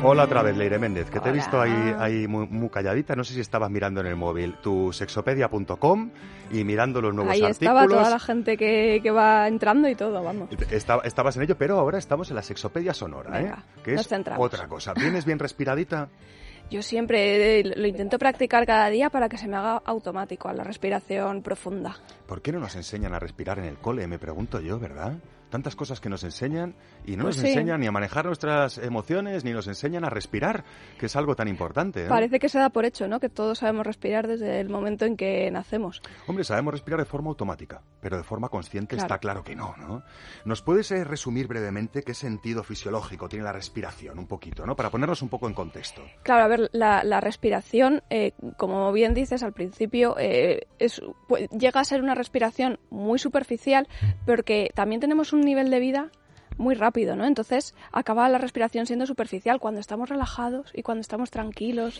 [0.03, 1.41] Hola otra vez, Leire Méndez, que te he Hola.
[1.41, 3.15] visto ahí, ahí muy, muy calladita.
[3.15, 6.11] No sé si estabas mirando en el móvil tu sexopedia.com
[6.51, 7.61] y mirando los nuevos Ahí artículos.
[7.83, 10.49] estaba toda la gente que, que va entrando y todo, vamos.
[10.71, 13.81] Estaba- estabas en ello, pero ahora estamos en la sexopedia sonora, Venga, ¿eh?
[13.83, 14.45] Que es centramos.
[14.45, 14.93] otra cosa.
[14.93, 16.07] ¿Vienes bien respiradita?
[16.69, 20.53] Yo siempre eh, lo intento practicar cada día para que se me haga automático a
[20.53, 21.95] la respiración profunda.
[22.27, 24.05] ¿Por qué no nos enseñan a respirar en el cole?
[24.05, 25.13] Me pregunto yo, ¿verdad?
[25.49, 26.75] Tantas cosas que nos enseñan
[27.07, 27.47] y no Pues nos sí.
[27.49, 30.63] enseñan ni a manejar nuestras emociones ni nos enseñan a respirar,
[30.99, 32.03] que es algo tan importante.
[32.05, 32.07] ¿eh?
[32.07, 33.19] Parece que se da por hecho, ¿no?
[33.19, 36.01] Que todos sabemos respirar desde el momento en que nacemos.
[36.27, 39.05] Hombre, sabemos respirar de forma automática, pero de forma consciente Claro.
[39.05, 40.03] está claro que no, ¿no?
[40.45, 44.75] ¿Nos puedes eh, resumir brevemente qué sentido fisiológico tiene la respiración, un poquito, ¿no?
[44.75, 46.03] Para ponernos un poco en contexto.
[46.23, 51.47] Claro, a ver, la, la respiración, eh, como bien dices al principio, eh, es, pu-
[51.57, 53.87] llega a ser una respiración muy superficial,
[54.25, 56.11] porque también tenemos un nivel de vida
[56.57, 57.25] muy rápido, ¿no?
[57.25, 61.99] Entonces acaba la respiración siendo superficial cuando estamos relajados y cuando estamos tranquilos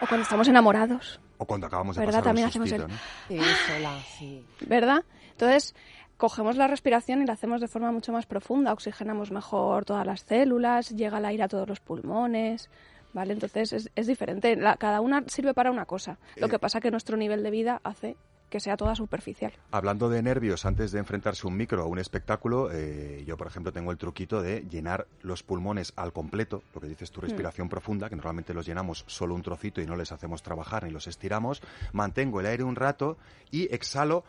[0.00, 2.20] o cuando estamos enamorados, O cuando acabamos de ¿Verdad?
[2.20, 3.44] pasar un También hacemos sustito, el- ¿no?
[3.46, 4.46] Sí, sola, sí.
[4.66, 5.04] ¿verdad?
[5.32, 5.74] Entonces
[6.16, 10.20] cogemos la respiración y la hacemos de forma mucho más profunda, oxigenamos mejor todas las
[10.22, 12.70] células, llega el aire a todos los pulmones,
[13.12, 13.34] ¿vale?
[13.34, 16.18] Entonces es, es diferente, La- cada una sirve para una cosa.
[16.36, 16.50] Lo Eh.
[16.50, 18.16] que pasa que nuestro nivel de vida hace
[18.56, 19.52] que sea toda superficial.
[19.70, 23.70] Hablando de nervios, antes de enfrentarse un micro o un espectáculo, eh, yo, por ejemplo,
[23.70, 28.08] tengo el truquito de llenar los pulmones al completo, lo que dices tu respiración profunda,
[28.08, 31.60] que normalmente los llenamos solo un trocito y no les hacemos trabajar ni los estiramos.
[31.92, 33.18] Mantengo el aire un rato
[33.50, 34.24] y exhalo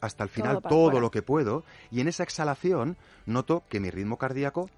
[0.00, 2.96] hasta el final Todo todo lo que puedo y en esa exhalación
[3.26, 4.70] noto que mi ritmo cardíaco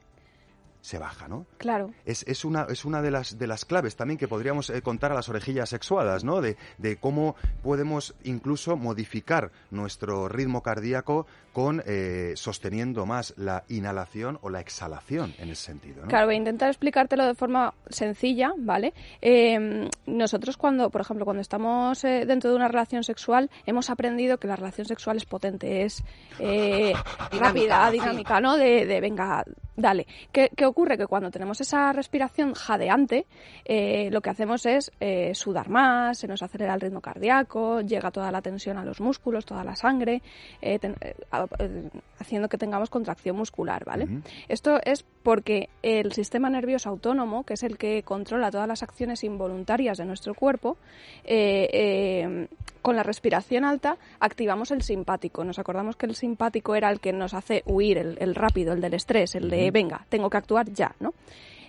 [0.85, 1.47] se baja, ¿no?
[1.57, 1.93] Claro.
[2.05, 5.13] Es, es una, es una de, las, de las claves también que podríamos eh, contar
[5.13, 6.43] a las orejillas sexuadas, ¿no?
[6.43, 14.39] De, de cómo podemos incluso modificar nuestro ritmo cardíaco con eh, sosteniendo más la inhalación
[14.43, 16.09] o la exhalación en ese sentido, ¿no?
[16.09, 18.93] Claro, voy a intentar explicártelo de forma sencilla, ¿vale?
[19.23, 24.37] Eh, nosotros cuando, por ejemplo, cuando estamos eh, dentro de una relación sexual, hemos aprendido
[24.39, 26.03] que la relación sexual es potente, es
[26.41, 26.93] eh,
[27.33, 28.57] rápida, dinámica, ¿no?
[28.57, 29.45] De, de, venga,
[29.77, 30.07] dale.
[30.33, 30.97] ¿Qué, qué ocurre?
[30.97, 33.27] Que cuando tenemos esa respiración jadeante,
[33.65, 38.11] eh, lo que hacemos es eh, sudar más, se nos acelera el ritmo cardíaco, llega
[38.11, 40.23] toda la tensión a los músculos, toda la sangre,
[40.61, 41.15] eh, ten- eh,
[41.59, 44.07] eh, haciendo que tengamos contracción muscular, ¿vale?
[44.49, 49.25] Esto es porque el sistema nervioso autónomo, que es el que controla todas las acciones
[49.25, 50.77] involuntarias de nuestro cuerpo,
[51.25, 52.49] eh, eh,
[52.85, 55.43] con la respiración alta activamos el simpático.
[55.43, 58.83] Nos acordamos que el simpático era el que nos hace huir, el, el rápido, el
[58.83, 61.15] del estrés, el de venga, tengo que actuar ya, ¿no?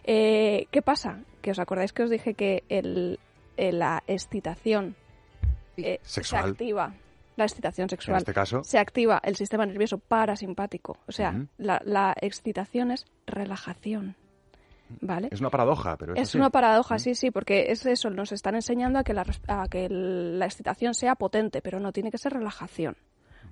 [0.03, 1.21] Eh, ¿Qué pasa?
[1.41, 3.17] Que os acordáis que os dije que el,
[3.55, 4.97] eh, la excitación
[5.77, 6.51] eh, se Sexual.
[6.51, 6.93] activa.
[7.37, 10.97] La excitación En sexual este caso, se activa el sistema nervioso parasimpático.
[11.07, 14.17] O sea, la excitación es relajación.
[15.01, 15.29] ¿Vale?
[15.31, 16.37] es una paradoja, pero es, Es así.
[16.37, 19.87] una paradoja, sí, sí, porque es eso, nos están enseñando a que la, a que
[19.89, 22.95] la excitación sea potente, pero no tiene que ser relajación.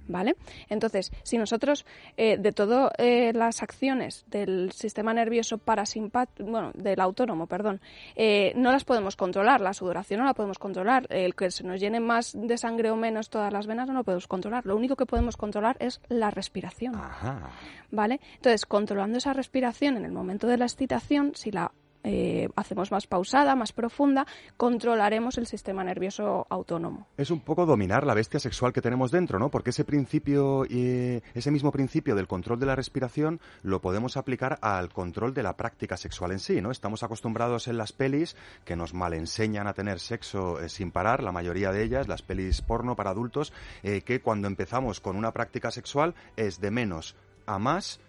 [0.08, 0.36] ¿Vale?
[0.70, 1.86] Entonces, si nosotros
[2.18, 7.82] eh, de todas las acciones del sistema nervioso parasimpático, bueno, del autónomo, perdón,
[8.16, 11.80] eh, no las podemos controlar, la sudoración no la podemos controlar, el que se nos
[11.80, 14.96] llene más de sangre o menos todas las venas no lo podemos controlar, lo único
[14.96, 16.96] que podemos controlar es la respiración.
[16.96, 17.50] Ajá.
[17.92, 18.20] ¿Vale?
[18.36, 21.72] Entonces, controlando esa respiración en el momento de la excitación, si la
[22.04, 24.26] eh, hacemos más pausada, más profunda,
[24.58, 27.08] controlaremos el sistema nervioso autónomo.
[27.18, 29.50] Es un poco dominar la bestia sexual que tenemos dentro, ¿no?
[29.50, 34.60] Porque ese principio, eh, ese mismo principio del control de la respiración lo podemos aplicar
[34.62, 36.72] al control de la práctica sexual en sí, ¿no?
[36.72, 38.36] Estamos acostumbrados en las pelis
[38.66, 42.62] que nos malenseñan a tener sexo eh, sin parar, la mayoría de ellas, las pelis
[42.62, 48.00] porno para adultos, que cuando empezamos con una práctica sexual es de menos a más,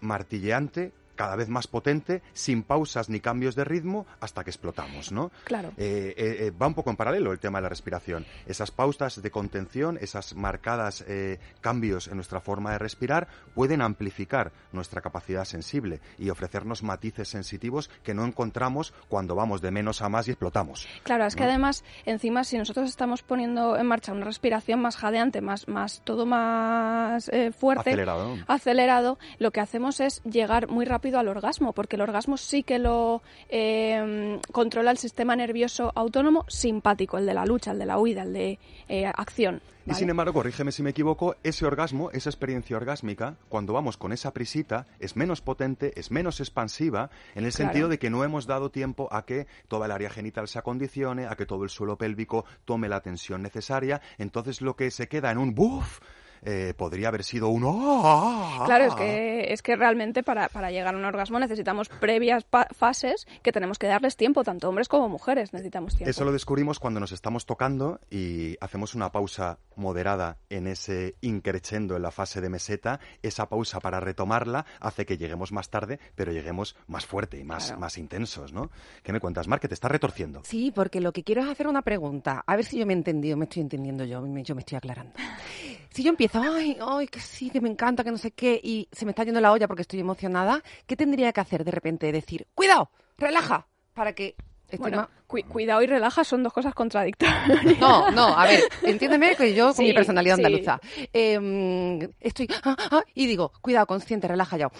[0.00, 5.30] martilleante, cada vez más potente, sin pausas ni cambios de ritmo, hasta que explotamos, ¿no?
[5.44, 5.68] Claro.
[5.76, 8.24] Eh, eh, eh, va un poco en paralelo el tema de la respiración.
[8.46, 14.50] Esas pausas de contención, esas marcadas eh, cambios en nuestra forma de respirar, pueden amplificar
[14.72, 20.08] nuestra capacidad sensible y ofrecernos matices sensitivos que no encontramos cuando vamos de menos a
[20.08, 20.88] más y explotamos.
[21.02, 25.42] Claro, es que además, encima, si nosotros estamos poniendo en marcha una respiración más jadeante,
[25.42, 31.28] más, más todo más fuerte, Acelerado, acelerado, lo que hacemos es llegar muy rápido al
[31.28, 37.26] orgasmo, porque el orgasmo sí que lo eh, controla el sistema nervioso autónomo simpático, el
[37.26, 39.60] de la lucha, el de la huida, el de eh, acción.
[39.86, 44.12] Y sin embargo, corrígeme si me equivoco, ese orgasmo, esa experiencia orgásmica, cuando vamos con
[44.12, 47.70] esa prisita, es menos potente, es menos expansiva, en el Claro.
[47.70, 51.26] sentido de que no hemos dado tiempo a que toda el área genital se acondicione,
[51.26, 54.00] a que todo el suelo pélvico tome la tensión necesaria.
[54.18, 56.00] Entonces, lo que se queda en un buff
[56.44, 58.62] eh, podría haber sido un ¡ah!
[58.66, 63.26] Claro, es que, es que realmente para, para llegar a un orgasmo necesitamos previas fases
[63.42, 66.10] que tenemos que darles tiempo, tanto hombres como mujeres necesitamos tiempo.
[66.10, 71.96] Eso lo descubrimos cuando nos estamos tocando y hacemos una pausa moderada en ese increchendo
[71.96, 73.00] en la fase de meseta.
[73.22, 77.66] Esa pausa para retomarla hace que lleguemos más tarde, pero lleguemos más fuerte y más,
[77.66, 77.80] Claro.
[77.80, 78.70] más intensos, ¿no?
[79.02, 79.60] ¿Qué me cuentas, Mar?
[79.60, 80.42] Que te estás retorciendo.
[80.44, 82.42] Sí, porque lo que quiero es hacer una pregunta.
[82.46, 84.76] A ver si yo me he entendido, me estoy entendiendo yo, me- yo me estoy
[84.76, 85.12] aclarando.
[85.90, 88.88] Si yo empiezo, ay, ay, que sí, que me encanta, que no sé qué, y
[88.92, 92.12] se me está yendo la olla porque estoy emocionada, ¿qué tendría que hacer de repente?
[92.12, 97.42] Decir, cuidado, relaja, para que esté Bueno, cu- cuidado y relaja son dos cosas contradictorias.
[97.80, 100.44] No, no, a ver, entiéndeme que yo con Sí, mi personalidad sí.
[100.44, 100.80] andaluza
[101.12, 104.70] eh, estoy ah, ah, y digo, cuidado, consciente, relaja ya.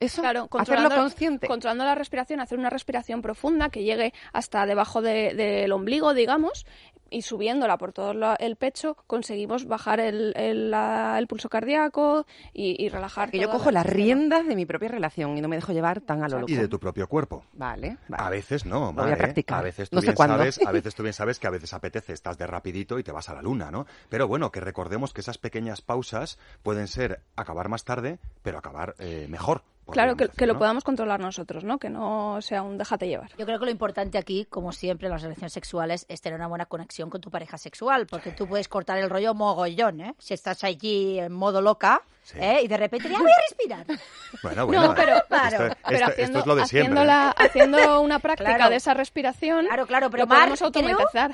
[0.00, 1.46] Eso, Claro, hacerlo consciente.
[1.46, 6.66] controlando la respiración, hacer una respiración profunda que llegue hasta debajo de- del ombligo, digamos,
[7.10, 12.26] y subiéndola por todo la- el pecho, conseguimos bajar el, el- la- el pulso cardíaco
[12.52, 13.30] y, y relajar.
[13.30, 16.22] que yo cojo las riendas de mi propia relación y no me dejo llevar tan
[16.22, 16.52] a lo loco.
[16.52, 17.44] Y de tu propio cuerpo.
[17.52, 18.22] Vale, vale.
[18.24, 19.58] A veces no, Lo voy a Mar, practicar.
[19.58, 20.36] A veces tú No sé bien cuándo.
[20.36, 23.12] sabes, a veces tú bien sabes que a veces apetece, estás de rapidito y te
[23.12, 23.86] vas a la luna, ¿no?
[24.08, 28.94] Pero bueno, que recordemos que esas pequeñas pausas pueden ser acabar más tarde, pero acabar
[28.98, 29.62] eh, mejor.
[29.90, 31.78] Claro, que, que lo podamos controlar nosotros, ¿no?
[31.78, 33.30] Que no sea un déjate llevar.
[33.36, 36.48] Yo creo que lo importante aquí, como siempre en las relaciones sexuales, es tener una
[36.48, 40.14] buena conexión con tu pareja sexual, porque tú puedes cortar el rollo mogollón, ¿eh?
[40.18, 42.38] Si estás allí en modo loca, Sí.
[42.40, 42.60] ¿eh?
[42.64, 43.86] Y de repente, ya voy a respirar.
[44.42, 44.82] Bueno, bueno.
[44.88, 46.98] No, pero, esto, claro, esto- pero esto haciendo, es lo de siempre.
[47.00, 47.34] haciendo, ¿eh?
[47.36, 48.70] haciendo una práctica Claro.
[48.70, 50.72] de esa respiración, Claro, claro, pero Mar, creo,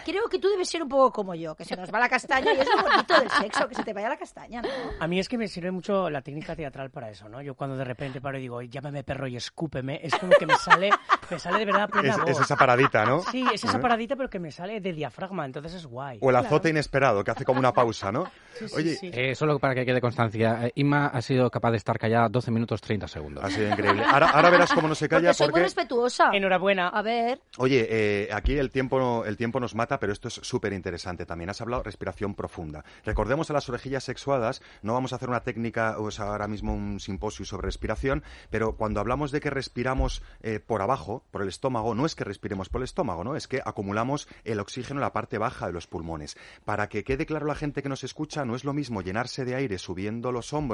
[0.04, 2.52] creo que tú debes ser un poco como yo, que se nos va la castaña
[2.52, 4.68] y es lo bonito del sexo, que se te vaya la castaña, ¿no?
[4.98, 7.40] A mí es que me sirve mucho la técnica teatral para eso, ¿no?
[7.40, 10.56] Yo cuando de repente paro y digo, llámame perro y escúpeme, es como que me
[10.56, 10.90] sale,
[11.30, 12.30] me sale de verdad plena Es, voz.
[12.30, 13.22] es esa paradita, ¿no?
[13.30, 16.18] Sí, es esa paradita, pero que me sale de diafragma, entonces es guay.
[16.20, 18.24] O el azote inesperado, que hace como una pausa, ¿no?
[18.58, 19.10] Sí, sí, Oye, sí.
[19.14, 22.50] Eh, solo para que quede constancia, eh, Inma ha sido capaz de estar callada 12
[22.50, 23.44] minutos 30 segundos.
[23.44, 24.02] ha sido increíble.
[24.02, 26.30] Ahora, ahora verás cómo no se calla Porque soy muy respetuosa.
[26.32, 26.88] Enhorabuena.
[26.88, 30.72] A ver, Oye, eh, aquí el tiempo, el tiempo nos mata, pero esto es súper
[30.72, 31.50] interesante también.
[31.50, 32.82] Has hablado respiración profunda.
[33.04, 36.74] Recordemos a las orejillas sexuadas, no vamos a hacer una técnica, o sea, ahora mismo
[36.74, 41.48] un simposio sobre respiración, pero cuando hablamos de que respiramos eh, por abajo, por el
[41.48, 43.36] estómago, no es que respiremos por el estómago, ¿no?
[43.36, 46.38] Es que acumulamos el oxígeno en la parte baja de los pulmones.
[46.64, 49.56] Para que quede claro la gente que nos escucha, no es lo mismo llenarse de
[49.56, 50.69] aire subiendo los hombros,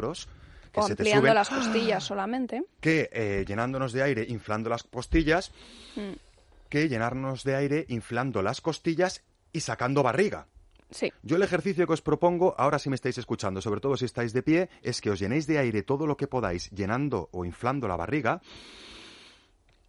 [0.73, 2.63] que o se te ampliando suben, las costillas solamente.
[2.81, 5.53] que eh, llenándonos de aire inflando las costillas,
[5.97, 6.13] Mm.
[6.69, 10.47] que llenarnos de aire inflando las costillas y sacando barriga.
[10.91, 11.13] Sí.
[11.23, 14.33] Yo el ejercicio que os propongo, ahora si me estáis escuchando, sobre todo si estáis
[14.33, 17.89] de pie, es que os llenéis de aire todo lo que podáis, llenando o inflando
[17.89, 18.41] la barriga,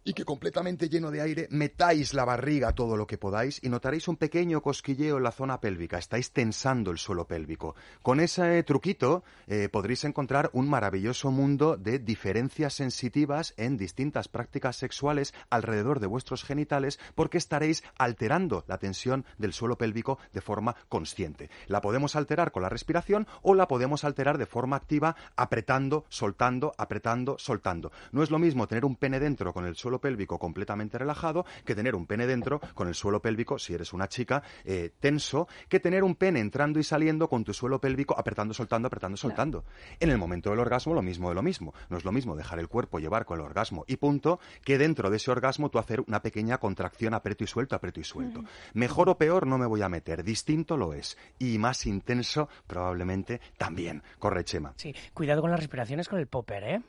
[0.08, 4.08] y que completamente lleno de aire metáis la barriga todo lo que podáis y notaréis
[4.08, 5.98] un pequeño cosquilleo en la zona pélvica.
[5.98, 7.74] Estáis tensando el suelo pélvico.
[8.00, 14.76] Con ese truquito eh, podréis encontrar un maravilloso mundo de diferencias sensitivas en distintas prácticas
[14.76, 20.74] sexuales alrededor de vuestros genitales porque estaréis alterando la tensión del suelo pélvico de forma
[20.88, 21.50] consciente.
[21.66, 26.72] La podemos alterar con la respiración o la podemos alterar de forma activa apretando, soltando,
[26.78, 27.92] apretando, soltando.
[28.10, 31.74] No es lo mismo tener un pene dentro con el suelo pélvico completamente relajado que
[31.74, 35.80] tener un pene dentro con el suelo pélvico, si eres una chica, eh, tenso, que
[35.80, 39.64] tener un pene entrando y saliendo con tu suelo pélvico apretando, soltando, apretando, soltando.
[40.00, 41.74] En el momento del orgasmo, lo mismo de lo mismo.
[41.88, 45.10] No es lo mismo dejar el cuerpo llevar con el orgasmo y punto, que dentro
[45.10, 48.44] de ese orgasmo tú hacer una pequeña contracción, aprieto y suelto, aprieto y suelto.
[48.74, 51.16] Mejor o peor no me voy a meter, distinto lo es.
[51.38, 54.02] Y más intenso, probablemente también.
[54.18, 54.74] Corre, Chema.
[54.76, 56.82] Sí, cuidado con las respiraciones con el popper, ¿eh?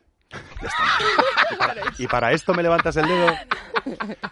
[1.97, 3.27] Y para esto me levantas el dedo.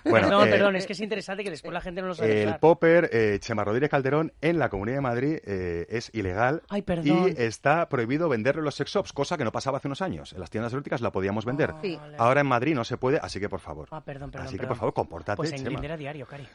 [0.04, 2.42] Bueno, perdón, eh, perdón, es que es interesante que después la gente no lo sabe
[2.44, 2.60] El usar.
[2.60, 7.42] popper, eh, Chema Rodríguez Calderón, en la Comunidad de Madrid eh, es ilegal Ay, y
[7.42, 10.34] está prohibido venderlo en los sex shops, cosa que no pasaba hace unos años.
[10.34, 11.74] En las tiendas eróticas la podíamos vender.
[11.82, 11.96] Sí.
[11.96, 12.16] Vale.
[12.20, 13.88] Ahora en Madrid no se puede, así que por favor.
[13.92, 15.80] Ah, perdón, perdón, así que por favor, compórtate, Pues en Chema.
[15.80, 16.48] Grindr a diario, Cari.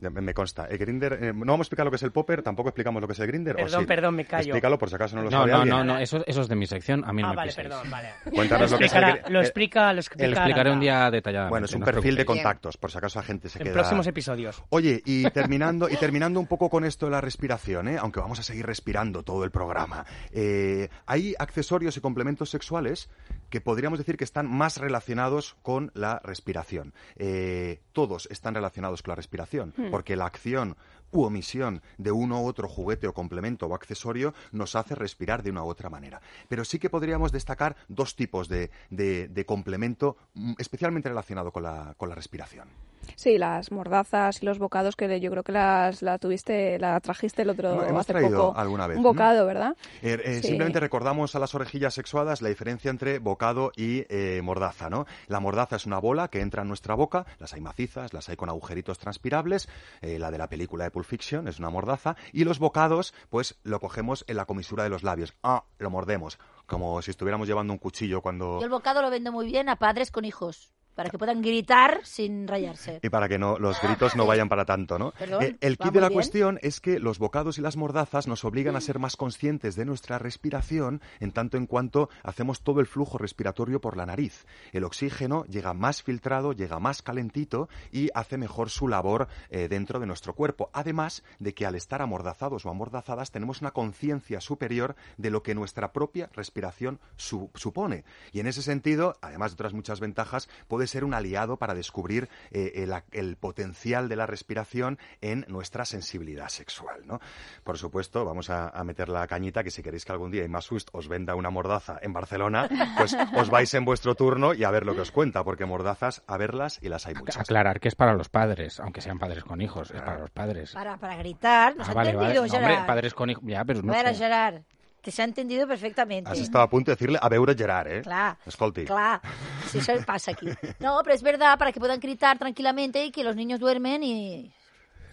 [0.00, 0.66] Me consta.
[0.66, 3.08] El Grindr, eh, no vamos a explicar lo que es el popper, tampoco explicamos lo
[3.08, 3.56] que es el Grinder.
[3.56, 4.44] Perdón, perdón, me callo.
[4.54, 5.76] Explícalo por si acaso no lo No, sabe no, alguien.
[5.76, 7.90] no, no, eso, eso es de mi sección, a mí no Ah, me vale, perdón,
[7.90, 8.10] vale.
[8.32, 10.26] Cuéntanos lo que explica, lo explica.
[10.26, 11.50] Lo explicaré un día detalladamente.
[11.50, 13.74] Bueno, es un no perfil de contactos, por si acaso la gente se En queda...
[13.74, 14.62] próximos episodios.
[14.70, 17.96] Oye, y terminando, y terminando un poco con esto de la respiración, ¿eh?
[17.98, 23.08] aunque vamos a seguir respirando todo el programa, eh, hay accesorios y complementos sexuales
[23.50, 26.92] que podríamos decir que están más relacionados con la respiración.
[27.16, 30.76] Eh, todos están relacionados con la respiración, porque la acción
[31.10, 35.50] u omisión de uno u otro juguete o complemento o accesorio nos hace respirar de
[35.50, 36.20] una u otra manera.
[36.48, 41.62] Pero sí que podríamos destacar dos tipos de, de- de complemento mm, especialmente relacionado con
[41.62, 42.68] la, con la respiración.
[43.16, 47.42] Sí, las mordazas y los bocados que yo creo que las la tuviste, la trajiste
[47.42, 48.58] el otro Hemos hace traído poco.
[48.58, 49.76] alguna vez, Un bocado, ¿verdad?
[50.02, 50.48] Eh, eh, Sí.
[50.48, 55.06] Simplemente recordamos a las orejillas sexuadas la diferencia entre bocado y eh, mordaza, ¿no?
[55.26, 58.36] La mordaza es una bola que entra en nuestra boca, las hay macizas, las hay
[58.36, 59.68] con agujeritos transpirables,
[60.00, 63.58] eh, la de la película de Pulp Fiction es una mordaza, y los bocados, pues
[63.62, 67.72] lo cogemos en la comisura de los labios, ah, lo mordemos, como si estuviéramos llevando
[67.72, 68.58] un cuchillo cuando...
[68.58, 72.00] yo el bocado lo vendo muy bien a padres con hijos, para que puedan gritar
[72.02, 72.98] sin rayarse.
[73.04, 75.12] Y para que no, los gritos no vayan para tanto, ¿no?
[75.12, 76.16] Perdón, Eh, el kit de la bien.
[76.16, 79.84] cuestión es que los bocados y las mordazas nos obligan a ser más conscientes de
[79.84, 84.44] nuestra respiración en tanto en cuanto hacemos todo el flujo respiratorio por la nariz.
[84.72, 90.00] El oxígeno llega más filtrado, llega más calentito y hace mejor su labor eh, dentro
[90.00, 90.68] de nuestro cuerpo.
[90.72, 95.54] Además de que al estar amordazados o amordazadas tenemos una conciencia superior de lo que
[95.54, 98.02] nuestra propia respiración su- supone.
[98.32, 102.28] Y en ese sentido, además de otras muchas ventajas, puede ser un aliado para descubrir
[102.50, 107.02] eh, el, el potencial de la respiración en nuestra sensibilidad sexual.
[107.06, 107.20] ¿no?
[107.64, 110.88] Por supuesto, vamos a, a meter la cañita que si queréis que algún día Imasust
[110.92, 114.84] os venda una mordaza en Barcelona, pues os vais en vuestro turno y a ver
[114.84, 117.36] lo que os cuenta, porque mordazas a verlas y las hay muchas.
[117.38, 120.72] Aclarar que es para los padres, aunque sean padres con hijos, es para los padres.
[120.72, 122.34] Para, para gritar, nos Ah, ha vale, vale.
[122.34, 124.24] No, hombre, padres con hijos, ya, pero no a ver, sé.
[124.24, 124.62] Gerard,
[125.08, 126.30] que se ha entendido perfectamente.
[126.30, 128.02] Has estado a punto de decirle a veure Gerard, eh?
[128.02, 128.84] Clar, Escolti.
[128.84, 129.22] clar.
[129.66, 130.46] Sí, eso pasa aquí.
[130.80, 134.52] No, pero es verdad, para que puedan gritar tranquilamente y que los niños duermen y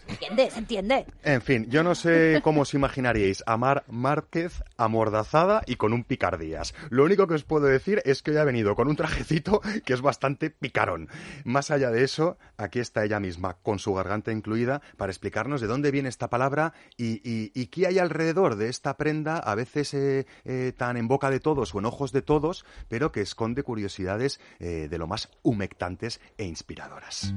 [0.08, 0.52] ¿Entiende?
[0.52, 1.06] ¿Se entiende?
[1.24, 6.04] En fin, yo no sé cómo os imaginaríais a Mar Márquez amordazada y con un
[6.04, 6.74] picardías.
[6.90, 9.94] Lo único que os puedo decir es que hoy ha venido con un trajecito que
[9.94, 11.10] es bastante picarón.
[11.44, 15.68] Más allá de eso, aquí está ella misma, con su garganta incluida, para explicarnos de
[15.68, 20.74] dónde viene esta palabra y qué hay alrededor de esta prenda, a veces eh, eh,
[20.78, 24.88] tan en boca de todos o en ojos de todos, pero que esconde curiosidades eh,
[24.90, 27.34] de lo más humectantes e inspiradoras.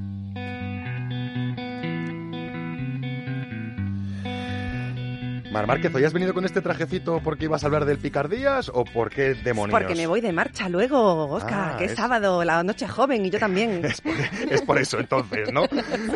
[5.51, 8.85] Mar Márquez, ¿hoy has venido con este trajecito porque ibas a hablar del picardías o
[8.85, 9.79] por qué demonios?
[9.79, 13.25] Porque me voy de marcha luego, Oscar, Ah, que es es- sábado, la noche joven
[13.25, 13.81] y yo también.
[13.89, 14.13] Es por,
[14.51, 15.63] es por eso entonces, ¿no?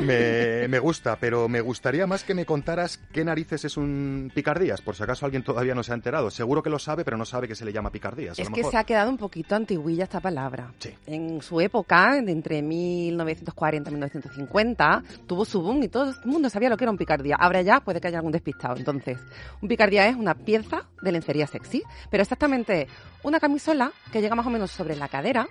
[0.04, 4.82] Me, me gusta, pero me gustaría más que me contaras qué narices es un picardías,
[4.82, 6.30] por si acaso alguien todavía no se ha enterado.
[6.30, 8.38] Seguro que lo sabe, pero no sabe que se le llama picardías.
[8.38, 8.72] a Es lo que mejor.
[8.72, 10.72] se ha quedado un poquito antiguilla esta palabra.
[10.78, 10.93] Sí.
[11.08, 16.50] En su época, de entre 1940 y 1950, tuvo su boom y todo el mundo
[16.52, 17.36] sabía lo que era un picardía.
[17.39, 18.76] Ahora ya puede que haya algún despistado.
[18.78, 19.17] Entonces,
[19.62, 22.88] un picardía es una pieza de lencería sexy, pero exactamente
[23.23, 25.47] una camisola que llega más o menos sobre la cadera.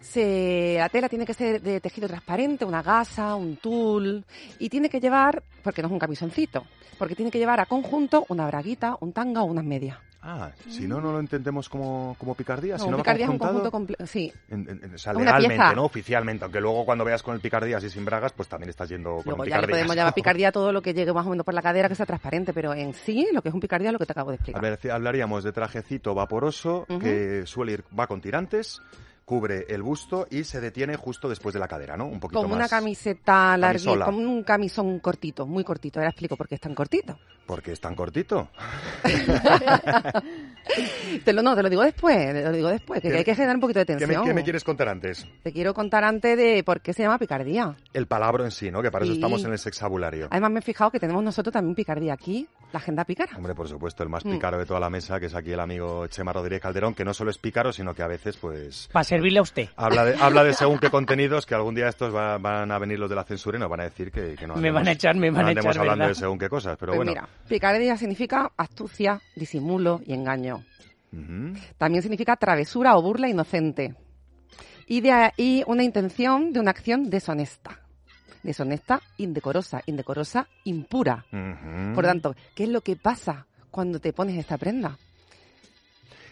[0.00, 4.24] Se, la tela tiene que ser de tejido transparente, una gasa, un tul,
[4.58, 6.64] y tiene que llevar, porque no es un camisoncito,
[6.98, 9.98] porque tiene que llevar a conjunto una braguita, un tanga o unas medias.
[10.28, 12.78] Ah, si no, no lo entendemos como, como picardías.
[12.80, 14.06] No, si no va picardía es un conjunto completo.
[14.06, 15.74] Sí, en- en- en- o sea, Una legalmente, pieza.
[15.74, 18.88] no oficialmente, aunque luego cuando veas con el picardías y sin bragas, pues también estás
[18.88, 21.24] yendo con Luego un ya le podemos llamar picardía a todo lo que llegue más
[21.26, 23.60] o menos por la cadera, que sea transparente, pero en sí lo que es un
[23.60, 24.60] picardía es lo que te acabo de A explicar.
[24.62, 26.98] ver, hablaríamos de trajecito vaporoso Ujú.
[26.98, 28.80] que suele ir, va con tirantes,
[29.26, 32.06] cubre el busto y se detiene justo después de la cadera, ¿no?
[32.06, 32.58] Un poquito como más.
[32.58, 35.98] una camiseta larga, como un camisón cortito, muy cortito.
[35.98, 37.18] Ahora explico por qué es tan cortito.
[37.44, 38.48] Porque es tan cortito.
[41.24, 43.34] Te lo, no, te lo digo después, te lo digo después, que ¿Qué- hay que
[43.34, 44.24] generar un poquito de ¿Qué me, tensión.
[44.24, 45.26] qué me quieres contar antes?
[45.42, 47.76] Te quiero contar antes de por qué se llama picardía.
[47.92, 48.82] El palabra en sí, ¿no?
[48.82, 50.26] Que para eso estamos en el sexabulario.
[50.30, 53.32] Además me he fijado que tenemos nosotros también picardía aquí, la agenda pícara.
[53.36, 54.32] Hombre, por supuesto, el más Mm.
[54.32, 57.14] pícaro de toda la mesa, que es aquí el amigo Chema Rodríguez Calderón, que no
[57.14, 58.88] solo es pícaro, sino que a veces, pues...
[58.92, 59.68] Para servirle a usted.
[59.76, 62.98] Habla de, habla de según qué contenidos, que algún día estos va- van a venir
[62.98, 64.88] los de la censura y nos van a decir que, que no Me andemos- van
[64.88, 66.08] a echar, me van no a echar, hablando ¿verdad?
[66.08, 67.10] de según qué cosas, pero pues bueno.
[67.12, 70.64] mira, picardía significa astucia, disimulo y engaño.
[71.78, 73.94] También significa travesura o burla inocente.
[74.86, 77.80] Y de ahí una intención de una acción deshonesta.
[78.46, 81.24] Deshonesta, indecorosa, indecorosa, impura.
[81.32, 81.94] Ujú.
[81.94, 84.96] Por tanto, ¿qué es lo que pasa cuando te pones esta prenda?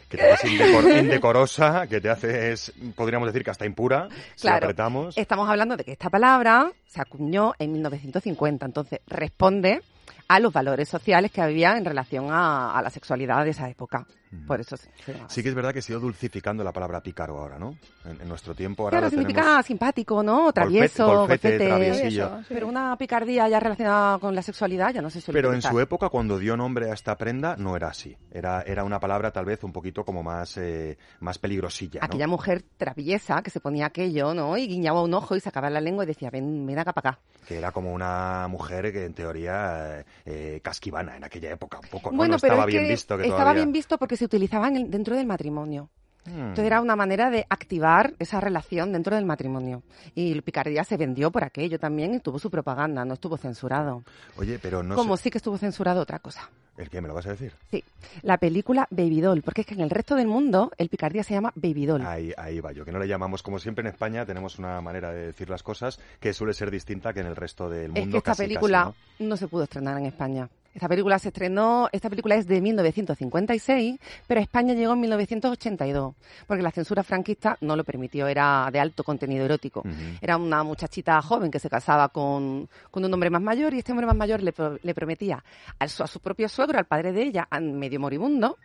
[0.09, 4.66] Que te haces indecor- indecorosa, que te haces, podríamos decir que hasta impura, si Claro.
[4.66, 5.16] apretamos.
[5.18, 9.81] Estamos hablando de que esta palabra se acuñó en 1950, entonces responde
[10.29, 14.07] a los valores sociales que había en relación a, a la sexualidad de esa época.
[14.47, 17.38] Por eso llama Sí que es verdad que se ha ido dulcificando la palabra pícaro
[17.38, 17.77] ahora, ¿no?
[18.05, 19.66] En, en nuestro tiempo ahora Claro, significa tenemos...
[19.66, 20.53] simpático, ¿no?
[20.53, 21.66] Travieso, golfete, golfete.
[21.66, 22.27] traviesillo.
[22.27, 22.55] Travieso, sí.
[22.55, 25.73] Pero una picardía ya relacionada con la sexualidad ya no se suele Pero en utilizar.
[25.73, 28.16] su época, cuando dio nombre a esta prenda, no era así.
[28.31, 32.07] Era, era una palabra tal vez un poquito como más, eh, más peligrosilla, ¿no?
[32.07, 34.57] Aquella mujer traviesa que se ponía aquello, ¿no?
[34.57, 37.20] Y guiñaba un ojo y sacaba la lengua y decía, ven, ven acá para acá.
[37.47, 41.88] Que era como una mujer que en teoría eh, eh, casquivana en aquella época, un
[41.88, 42.16] poco, ¿no?
[42.16, 43.62] Bueno, no pero estaba es bien que visto que estaba todavía...
[43.62, 45.89] bien visto porque se utilizaba en el- dentro del matrimonio.
[46.27, 46.31] Mm.
[46.41, 49.83] Entonces era una manera de activar esa relación dentro del matrimonio.
[50.15, 54.03] Y picardía se vendió por aquello también y tuvo su propaganda, no estuvo censurado.
[54.39, 55.25] Oye, pero no Como sé...
[55.25, 56.49] sí que estuvo censurado otra cosa.
[56.79, 57.53] ¿El qué me lo vas a decir?
[57.71, 57.85] Sí,
[58.23, 61.35] la película Baby Doll, porque es que en el resto del mundo el picardía se
[61.35, 62.05] llama Baby Doll.
[62.07, 65.13] Ahí, ahí va yo, que no le llamamos, como siempre en España, tenemos una manera
[65.13, 68.01] de decir las cosas que suele ser distinta que en el resto del mundo.
[68.01, 69.37] es que esta casi, película casi, ¿no?
[69.37, 70.49] se pudo estrenar en España.
[70.75, 76.15] Esta película se estrenó, esta película es de 1956, pero España llegó en 1982,
[76.49, 79.85] porque la censura franquista no lo permitió, era de alto contenido erótico.
[80.21, 83.93] Era una muchachita joven que se casaba con, con un hombre más mayor y este
[83.93, 85.45] hombre más mayor le, le prometía
[85.79, 88.59] a su, a su propio suegro, al padre de ella, medio moribundo,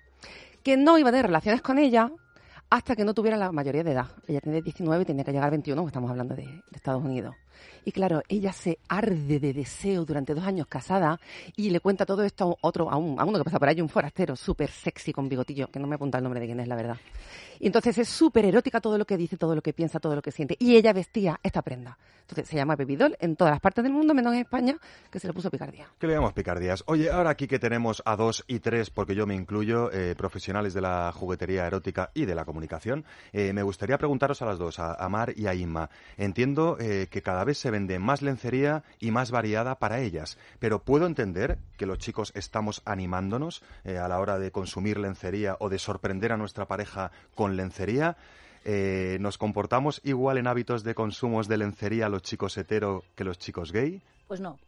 [0.63, 2.11] que no iba a tener relaciones con ella
[2.69, 4.07] hasta que no tuviera la mayoría de edad.
[4.27, 7.35] Ella tenía 19 y tenía que llegar a 21, estamos hablando de, de Estados Unidos.
[7.85, 11.19] Y claro, ella se arde de deseo durante dos años casada
[11.55, 13.81] y le cuenta todo esto a otro, a, un, a uno que pasa por ahí,
[13.81, 16.67] un forastero súper sexy con bigotillo, que no me apunta el nombre de quién es,
[16.67, 16.97] la verdad.
[17.59, 20.21] Y entonces es súper erótica todo lo que dice, todo lo que piensa, todo lo
[20.21, 20.55] que siente.
[20.59, 21.97] Y ella vestía esta prenda.
[22.21, 24.77] Entonces se llama Baby Doll en todas las partes del mundo, menos en España,
[25.09, 25.87] que se le puso picardía.
[25.97, 26.83] ¿Qué le llamamos picardías?
[26.85, 30.75] Oye, ahora aquí que tenemos a dos y tres, porque yo me incluyo, eh, profesionales
[30.75, 32.58] de la juguetería erótica y de la comunicación,
[33.33, 35.89] eh, me gustaría preguntaros a las dos, a, a Mar y a Inma.
[36.17, 40.79] Entiendo eh, que cada vez se vende más lencería y más variada para ellas, pero
[40.79, 45.69] puedo entender que los chicos estamos animándonos eh, a la hora de consumir lencería o
[45.69, 48.17] de sorprender a nuestra pareja con lencería.
[48.65, 53.37] Eh, ¿Nos comportamos igual en hábitos de consumos de lencería los chicos hetero que los
[53.39, 54.01] chicos gay?
[54.27, 54.59] Pues no.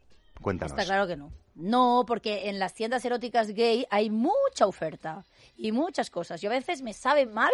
[0.41, 0.71] Cuéntanos.
[0.71, 1.29] Está claro que no.
[1.55, 5.23] No, porque en las tiendas eróticas gay hay mucha oferta
[5.57, 6.41] y muchas cosas.
[6.41, 7.51] Yo a veces me sabe mal,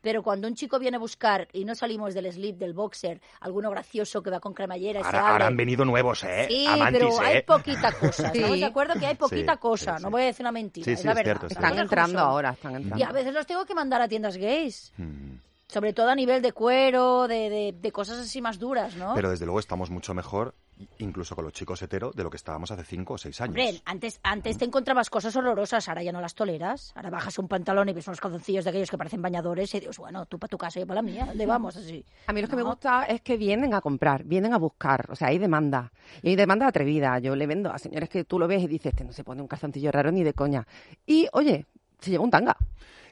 [0.00, 3.70] pero cuando un chico viene a buscar y no salimos del slip, del boxer, alguno
[3.70, 5.32] gracioso que va con cremallera y se Ahora, abre.
[5.32, 6.46] ahora han venido nuevos, ¿eh?
[6.48, 7.42] Sí, Amantis, pero hay ¿eh?
[7.42, 8.26] poquita cosa.
[8.32, 8.60] Estamos Sí.
[8.60, 9.98] de acuerdo que hay poquita Sí, cosa.
[9.98, 10.84] sí, No voy a decir una mentira.
[10.84, 11.32] Sí, es la es verdad.
[11.40, 12.28] cierto, Están entrando son.
[12.28, 12.98] ahora, están entrando.
[12.98, 14.92] Y a veces los tengo que mandar a tiendas gays.
[14.96, 15.34] Mm.
[15.68, 19.14] Sobre todo a nivel de cuero, de, de, de cosas así más duras, ¿no?
[19.14, 20.54] Pero desde luego estamos mucho mejor,
[20.98, 23.50] incluso con los chicos hetero, de lo que estábamos hace cinco o seis años.
[23.50, 26.92] Hombre, antes, antes te encontrabas cosas horrorosas, ahora ya no las toleras.
[26.94, 29.98] Ahora bajas un pantalón y ves unos calzoncillos de aquellos que parecen bañadores y dices,
[29.98, 32.04] bueno, tú para tu casa y yo para la mía, ¿dónde vamos así?
[32.26, 35.16] A mí lo que me gusta es que vienen a comprar, vienen a buscar, o
[35.16, 35.92] sea, hay demanda.
[36.22, 37.18] Y hay demanda atrevida.
[37.18, 39.42] Yo le vendo a señores que tú lo ves y dices, este no se pone
[39.42, 40.66] un calzoncillo raro ni de coña.
[41.06, 41.66] Y, oye,
[42.00, 42.56] se lleva un tanga.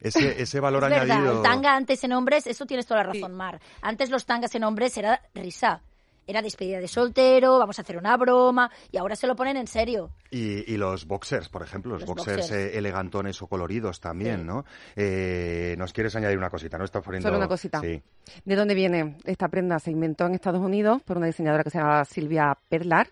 [0.01, 1.37] Ese, ese valor es verdad, añadido...
[1.37, 3.61] el tanga antes en hombres, eso tienes toda la razón, Mar.
[3.81, 5.81] Antes los tangas en hombres era risa.
[6.27, 9.67] Era despedida de soltero, vamos a hacer una broma, y ahora se lo ponen en
[9.67, 10.11] serio.
[10.31, 12.53] Y, y los boxers, por ejemplo, los, Los boxers, boxers.
[12.75, 14.47] eh, elegantones o coloridos también, Sí.
[14.47, 14.65] ¿no?
[14.97, 16.85] Eh, Nos quieres añadir una cosita, ¿no?
[16.85, 17.29] Estás poniendo...
[17.29, 17.81] Solo una cosita.
[17.81, 18.03] Sí.
[18.45, 19.79] ¿De dónde viene esta prenda?
[19.81, 23.09] Se inventó en Estados Unidos por una diseñadora que se llama Silvia Perlar.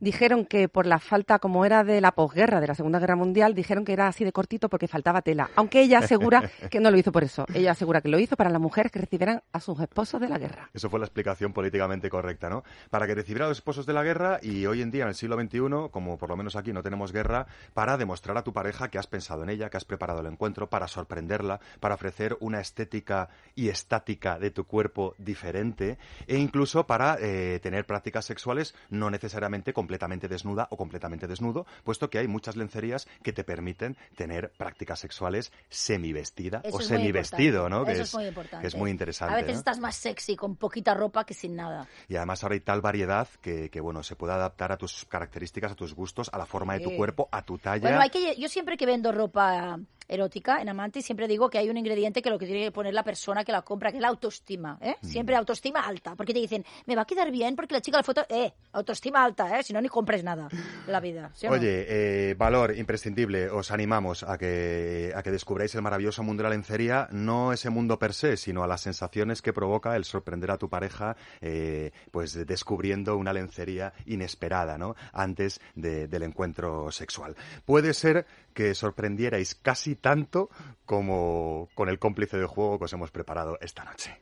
[0.00, 3.54] Dijeron que por la falta, como era de la posguerra, de la Segunda Guerra Mundial,
[3.54, 5.50] dijeron que era así de cortito porque faltaba tela.
[5.56, 7.44] Aunque ella asegura que no lo hizo por eso.
[7.54, 10.38] Ella asegura que lo hizo para las mujeres que recibieran a sus esposos de la
[10.38, 10.70] guerra.
[10.72, 12.59] Eso fue la explicación políticamente correcta, ¿no?
[12.90, 15.14] Para que recibieran a los esposos de la guerra y hoy en día, en el
[15.14, 18.88] siglo XXI, como por lo menos aquí no tenemos guerra, para demostrar a tu pareja
[18.88, 22.60] que has pensado en ella, que has preparado el encuentro, para sorprenderla, para ofrecer una
[22.60, 29.10] estética y estática de tu cuerpo diferente e incluso para eh, tener prácticas sexuales no
[29.10, 34.52] necesariamente completamente desnuda o completamente desnudo, puesto que hay muchas lencerías que te permiten tener
[34.56, 37.80] prácticas sexuales semivestida Eso o semivestido, ¿no?
[37.80, 37.92] importante.
[37.92, 38.62] Que Eso es muy importante.
[38.62, 39.34] que es muy interesante.
[39.34, 39.58] A veces ¿no?
[39.58, 41.86] estás más sexy con poquita ropa que sin nada.
[42.08, 45.72] Y además ahora hay tal variedad que, que, bueno, se puede adaptar a tus características,
[45.72, 47.82] a tus gustos, a la forma de tu cuerpo, a tu talla.
[47.82, 49.78] Bueno, hay que, yo siempre que vendo ropa
[50.10, 52.92] erótica en Amanti siempre digo que hay un ingrediente que lo que tiene que poner
[52.92, 54.78] la persona que la compra, que es la autoestima.
[54.82, 54.96] ¿eh?
[55.00, 55.06] Mm.
[55.06, 58.00] Siempre autoestima alta, porque te dicen, me va a quedar bien porque la chica de
[58.00, 59.62] la foto, eh, autoestima alta, ¿eh?
[59.62, 60.48] si no ni compres nada
[60.86, 61.30] en la vida.
[61.48, 66.48] Oye, eh, valor imprescindible, os animamos a que, a que descubráis el maravilloso mundo de
[66.48, 70.50] la lencería, no ese mundo per se, sino a las sensaciones que provoca el sorprender
[70.50, 74.96] a tu pareja, eh, pues descubriendo una lencería inesperada, ¿no?
[75.12, 77.36] Antes de- del encuentro sexual.
[77.64, 78.26] Puede ser
[78.60, 80.50] que sorprendierais casi tanto
[80.84, 84.20] como con el cómplice de juego que os hemos preparado esta noche.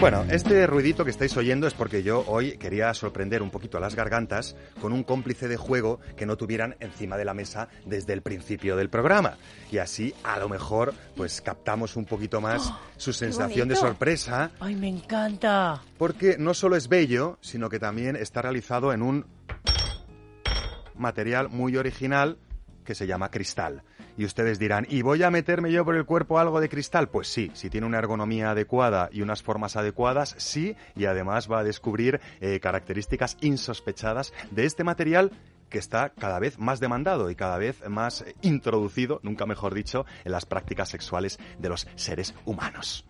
[0.00, 3.80] Bueno, este ruidito que estáis oyendo es porque yo hoy quería sorprender un poquito a
[3.80, 8.12] las gargantas con un cómplice de juego que no tuvieran encima de la mesa desde
[8.12, 9.38] el principio del programa.
[9.72, 14.76] Y así, a lo mejor, pues captamos un poquito más su sensación de sorpresa, Ay,
[14.76, 15.82] me encanta.
[15.98, 19.26] porque no solo es bello, sino que también está realizado en un
[20.94, 22.38] material muy original
[22.84, 23.82] que se llama cristal.
[24.18, 27.08] Y ustedes dirán, ¿y voy a meterme yo por el cuerpo algo de cristal?
[27.08, 31.60] Pues sí, si tiene una ergonomía adecuada y unas formas adecuadas, sí, y además va
[31.60, 35.30] a descubrir eh, características insospechadas de este material
[35.68, 40.04] que está cada vez más demandado y cada vez más eh, introducido, nunca mejor dicho,
[40.24, 43.06] en las prácticas sexuales de los seres humanos.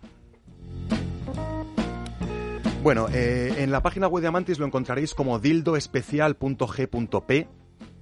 [2.83, 4.29] Bueno, eh, en la página web de
[4.59, 7.47] lo encontraréis como dildoespecial.g.p,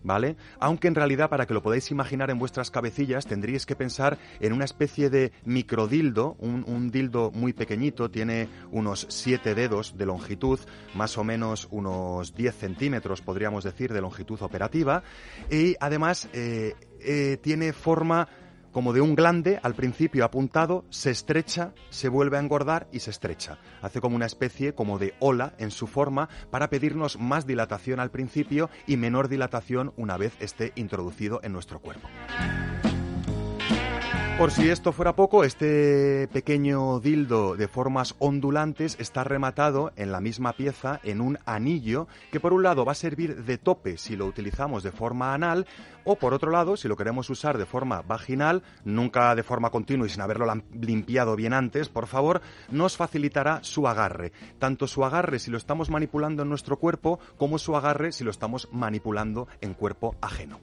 [0.07, 0.37] ¿vale?
[0.59, 4.53] Aunque en realidad, para que lo podáis imaginar en vuestras cabecillas, tendríais que pensar en
[4.53, 10.59] una especie de microdildo, un, un dildo muy pequeñito, tiene unos 7 dedos de longitud,
[10.95, 15.03] más o menos unos 10 centímetros, podríamos decir, de longitud operativa,
[15.51, 18.29] y además eh, eh, tiene forma
[18.77, 23.09] como de un glande al principio apuntado, se estrecha, se vuelve a engordar y se
[23.09, 23.57] estrecha.
[23.81, 28.11] Hace como una especie como de ola en su forma para pedirnos más dilatación al
[28.11, 32.07] principio y menor dilatación una vez esté introducido en nuestro cuerpo.
[34.37, 40.21] Por si esto fuera poco, este pequeño dildo de formas ondulantes está rematado en la
[40.21, 44.15] misma pieza en un anillo que por un lado va a servir de tope si
[44.15, 45.65] lo utilizamos de forma anal
[46.03, 50.05] o por otro lado, si lo queremos usar de forma vaginal, nunca de forma continua
[50.05, 50.45] y sin haberlo
[50.79, 54.33] limpiado bien antes, por favor, nos facilitará su agarre.
[54.59, 58.29] Tanto su agarre si lo estamos manipulando en nuestro cuerpo como su agarre si lo
[58.29, 60.59] estamos manipulando en cuerpo ajeno.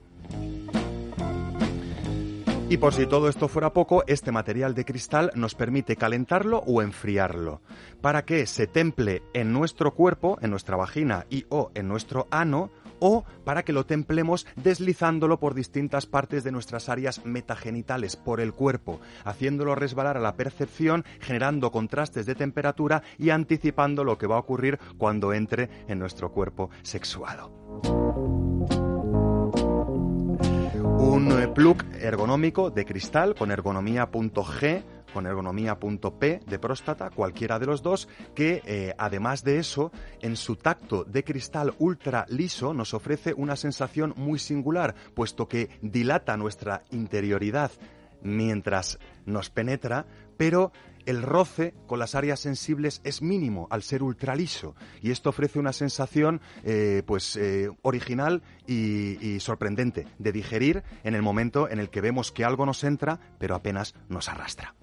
[2.67, 6.81] Y por si todo esto fuera poco, este material de cristal nos permite calentarlo o
[6.81, 7.61] enfriarlo,
[8.01, 12.71] para que se temple en nuestro cuerpo, en nuestra vagina y o en nuestro ano,
[12.99, 18.51] o para que lo templemos deslizándolo por distintas partes de nuestras áreas metagenitales, por el
[18.51, 24.37] cuerpo, haciéndolo resbalar a la percepción, generando contrastes de temperatura y anticipando lo que va
[24.37, 28.54] a ocurrir cuando entre en nuestro cuerpo sexuado.
[30.97, 34.83] Un plug ergonómico de cristal con ergonomía.g
[35.15, 40.57] con ergonomía.p de próstata, cualquiera de los dos, que eh, además de eso, en su
[40.57, 46.83] tacto de cristal ultra liso nos ofrece una sensación muy singular, puesto que dilata nuestra
[46.91, 47.71] interioridad
[48.23, 50.73] mientras nos penetra, pero
[51.05, 55.73] el roce con las áreas sensibles es mínimo al ser ultraliso y esto ofrece una
[55.73, 61.89] sensación eh, pues eh, original y, y sorprendente de digerir en el momento en el
[61.89, 64.75] que vemos que algo nos entra pero apenas nos arrastra.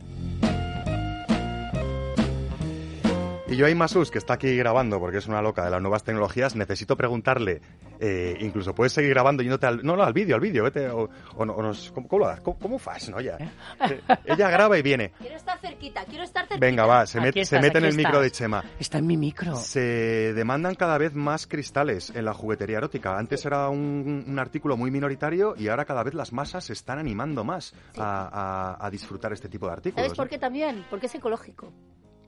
[3.53, 6.03] Y yo a Imasus, que está aquí grabando, porque es una loca de las nuevas
[6.05, 7.61] tecnologías, necesito preguntarle,
[8.01, 9.83] eh, incluso puedes seguir grabando yéndote al...
[9.85, 12.29] No, no, al vídeo, al vídeo, vete, o, o no- o nos- ¿cómo, cómo lo
[12.31, 12.43] haces?
[12.43, 13.21] ¿Cómo, cómo fas, no?
[13.21, 13.37] Ya.
[13.37, 15.13] Eh, Ella graba y viene.
[15.19, 16.65] Quiero estar cerquita, quiero estar cerquita.
[16.67, 18.23] Venga, va, se, met- se estás, mete en el micro estás.
[18.23, 18.65] de Chema.
[18.81, 19.55] Está en mi micro.
[19.57, 23.19] Se demandan cada vez más cristales en la juguetería erótica.
[23.19, 26.99] Antes era un, un artículo muy minoritario y ahora cada vez las masas se están
[26.99, 30.07] animando más a, a- a disfrutar este tipo de artículos.
[30.07, 30.87] ¿Sabes por qué también?
[30.89, 31.71] Porque es ecológico.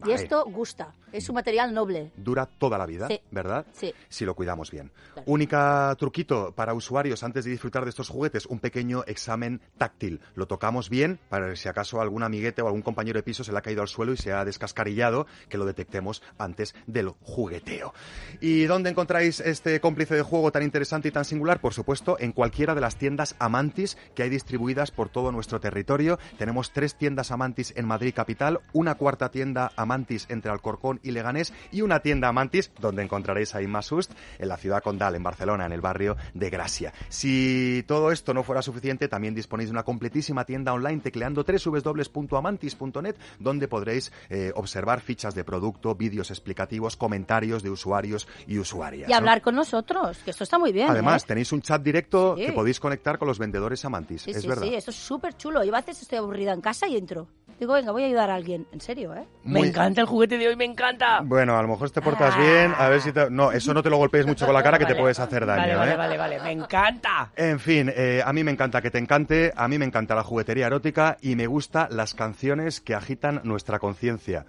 [0.04, 0.22] Y Vale.
[0.22, 0.92] esto gusta.
[1.12, 2.10] Es un material noble.
[2.16, 3.20] Dura toda la vida, Sí.
[3.30, 3.64] ¿verdad?
[3.72, 3.94] Sí.
[4.08, 4.90] Si lo cuidamos bien.
[5.12, 5.22] Claro.
[5.26, 10.20] Única truquito para usuarios antes de disfrutar de estos juguetes, un pequeño examen táctil.
[10.34, 13.52] Lo tocamos bien para que si acaso algún amiguete o algún compañero de piso se
[13.52, 17.94] le ha caído al suelo y se ha descascarillado, que lo detectemos antes del jugueteo.
[18.40, 21.60] ¿Y dónde encontráis este cómplice de juego tan interesante y tan singular?
[21.60, 26.18] Por supuesto, en cualquiera de las tiendas Amantis que hay distribuidas por todo nuestro territorio.
[26.38, 29.93] Tenemos tres tiendas Amantis en Madrid capital, una cuarta tienda Amantis
[30.28, 34.56] entre Alcorcón y Leganés y una tienda Amantis donde encontraréis a Inma Sust en la
[34.56, 36.92] ciudad condal, en Barcelona, en el barrio de Gracia.
[37.08, 43.16] Si todo esto no fuera suficiente, también disponéis de una completísima tienda online tecleando www.amantis.net
[43.38, 49.08] donde podréis eh, observar fichas de producto, vídeos explicativos, comentarios de usuarios y usuarias.
[49.08, 49.18] Y ¿no?
[49.18, 50.90] hablar con nosotros, que esto está muy bien.
[50.90, 51.26] Además, ¿eh?
[51.28, 52.46] tenéis un chat directo Sí.
[52.46, 54.22] que podéis conectar con los vendedores Amantis.
[54.22, 54.62] Sí, es sí, verdad.
[54.64, 55.62] sí, esto es súper chulo.
[55.64, 57.28] Yo a veces estoy aburrida en casa y entro.
[57.60, 58.66] Digo, venga, voy a ayudar a alguien.
[58.72, 59.26] En serio, ¿eh?
[59.44, 61.20] Muy- encanta el juguete de hoy, me encanta.
[61.22, 63.28] Bueno, a lo mejor te portas bien, a ver si te...
[63.30, 65.62] No, eso no te lo golpees mucho con la cara que te puedes hacer daño,
[65.62, 65.96] Vale, vale, ¿eh?
[65.96, 67.30] vale, vale, me encanta.
[67.36, 70.22] En fin, eh, a mí me encanta que te encante, a mí me encanta la
[70.22, 74.46] juguetería erótica y me gusta las canciones que agitan nuestra conciencia.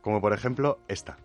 [0.00, 1.16] Como por ejemplo esta.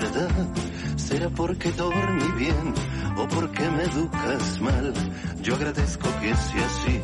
[0.00, 0.30] Verdad.
[0.96, 2.74] ¿Será porque dormí bien
[3.16, 4.92] o porque me educas mal?
[5.42, 7.00] Yo agradezco que sea así,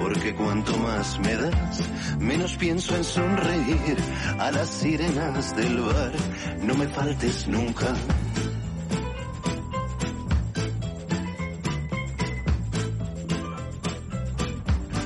[0.00, 1.82] porque cuanto más me das,
[2.18, 3.96] menos pienso en sonreír
[4.38, 6.12] a las sirenas del bar.
[6.62, 7.94] No me faltes nunca.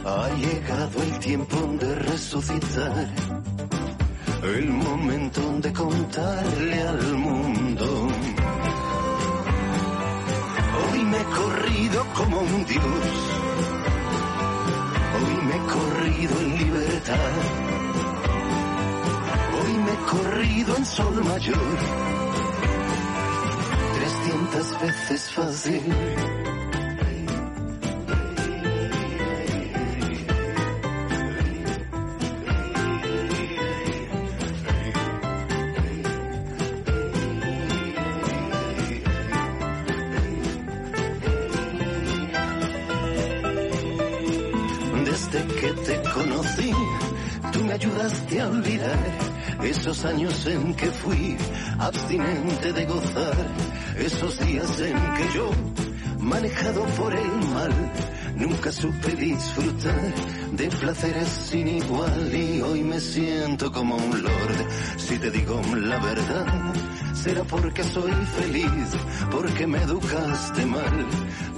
[0.04, 3.08] Ha llegado el tiempo de resucitar.
[4.42, 8.08] El momento de contarle al mundo.
[10.80, 12.84] Hoy me he corrido como un dios.
[15.16, 17.32] Hoy me he corrido en libertad.
[19.60, 21.78] Hoy me he corrido en sol mayor.
[23.94, 26.59] Trescientas veces fácil.
[50.00, 51.36] Esos años en que fui
[51.78, 53.36] abstinente de gozar,
[53.98, 55.50] esos días en que yo,
[56.18, 57.72] manejado por el mal,
[58.36, 60.14] nunca supe disfrutar
[60.52, 64.66] de placeres sin igual y hoy me siento como un lord.
[64.96, 66.46] Si te digo la verdad,
[67.22, 68.88] será porque soy feliz,
[69.30, 71.06] porque me educaste mal.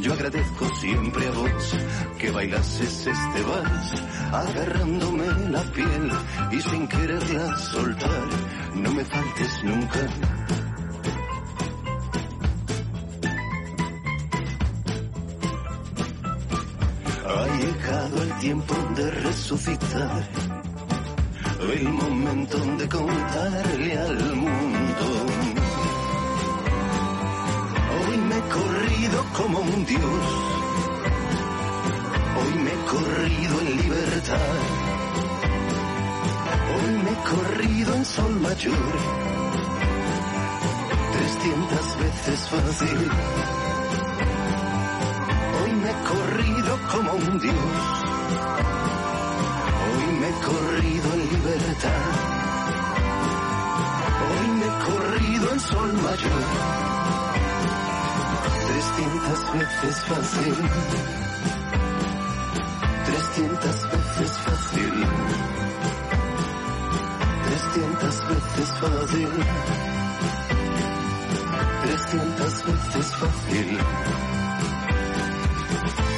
[0.00, 1.76] Yo agradezco siempre a vos
[2.18, 4.02] que bailases este vals,
[4.32, 6.10] agarrándome la piel
[6.50, 8.28] y sin quererla soltar.
[8.74, 10.00] No me faltes nunca.
[17.28, 20.28] Ha llegado el tiempo de resucitar,
[21.72, 24.71] el momento de contarle al mundo.
[29.62, 30.24] Un dios.
[32.38, 34.38] Hoy me he corrido en libertad.
[36.74, 38.92] Hoy me he corrido en sol mayor.
[41.12, 43.11] Trescientas veces fácil.
[45.62, 47.74] Hoy me he corrido como un dios.
[49.84, 52.05] Hoy me he corrido en libertad.
[54.28, 56.91] Hoy me he corrido en sol mayor.
[58.83, 60.57] Trescientas veces fácil.
[63.05, 64.95] Trescientas veces fácil.
[67.45, 69.28] Trescientas veces fácil.
[71.83, 73.78] Trescientas veces fácil.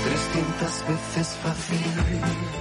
[0.04, 2.53] Trescientas veces fácil.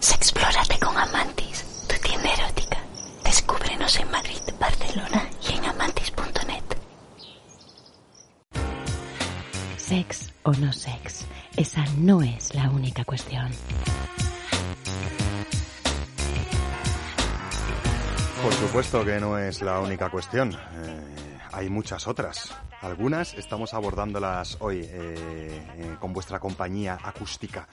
[0.00, 2.78] Sexplórate con Amantis, tu tienda erótica.
[3.24, 6.64] Descúbrenos en Madrid, Barcelona y en amantis.net.
[9.76, 11.24] Sex o no sex,
[11.56, 13.50] esa no es la única cuestión.
[18.42, 20.52] Por supuesto que no es la única cuestión.
[20.52, 21.25] Eh,
[21.56, 22.54] hay muchas otras.
[22.82, 27.66] Algunas estamos abordándolas hoy eh, eh, con vuestra compañía acústica.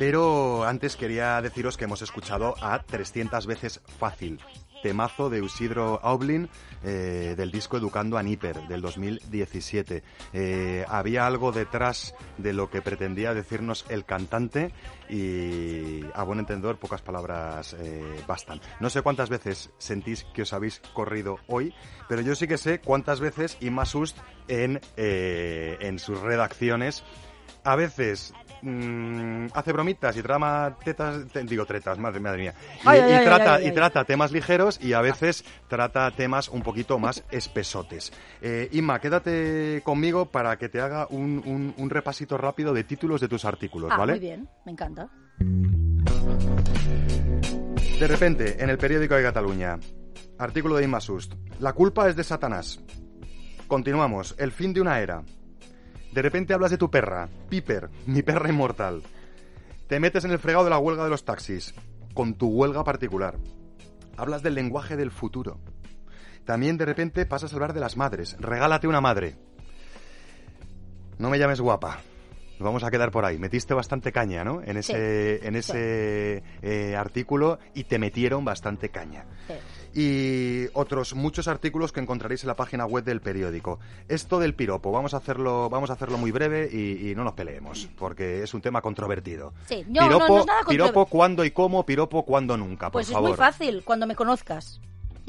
[0.00, 4.40] Pero antes quería deciros que hemos escuchado a 300 veces fácil.
[4.82, 6.48] Temazo de Isidro Aublin
[6.82, 10.02] eh, del disco Educando a Níper del 2017.
[10.32, 14.72] Eh, había algo detrás de lo que pretendía decirnos el cantante
[15.08, 18.60] y a buen entendedor pocas palabras eh, bastan.
[18.80, 21.74] No sé cuántas veces sentís que os habéis corrido hoy,
[22.08, 24.18] pero yo sí que sé cuántas veces Inma Sust
[24.48, 27.04] en, en sus redacciones
[27.64, 28.32] a veces
[28.62, 32.54] mm, hace bromitas y trama tetas, te- digo tretas, madre, madre mía.
[32.84, 33.68] Y, Ay, ay, y ay, trata, ay, ay.
[33.68, 38.12] y trata temas ligeros y a veces trata temas un poquito más espesotes.
[38.42, 43.20] Eh, Inma, quédate conmigo para que te haga un, un- un repasito rápido de títulos
[43.20, 44.12] de tus artículos, Ah, ¿vale?
[44.12, 45.08] muy bien, me encanta.
[47.98, 49.78] De repente, en el periódico de Cataluña,
[50.38, 51.34] artículo de Inma Sust.
[51.58, 52.80] La culpa es de Satanás.
[53.66, 54.34] Continuamos.
[54.38, 55.22] El fin de una era.
[56.12, 59.02] De repente hablas de tu perra, Piper, mi perra inmortal.
[59.86, 61.74] Te metes en el fregado de la huelga de los taxis,
[62.14, 63.36] con tu huelga particular.
[64.16, 65.60] Hablas del lenguaje del futuro.
[66.44, 68.36] También de repente pasas a hablar de las madres.
[68.40, 69.36] Regálate una madre.
[71.18, 72.00] No me llames guapa.
[72.58, 73.38] Nos vamos a quedar por ahí.
[73.38, 74.62] Metiste bastante caña, ¿no?
[74.62, 79.24] En ese, en ese eh, artículo y te metieron bastante caña.
[79.92, 83.80] Y otros muchos artículos que encontraréis en la página web del periódico.
[84.08, 87.32] Esto del piropo, vamos a hacerlo, vamos a hacerlo muy breve y, y no nos
[87.34, 89.52] peleemos, porque es un tema controvertido.
[89.66, 93.00] Sí, no, no, piropo, no es nada piropo cuándo y cómo, piropo cuándo nunca, por
[93.00, 94.80] Pues es muy fácil, cuando me conozcas.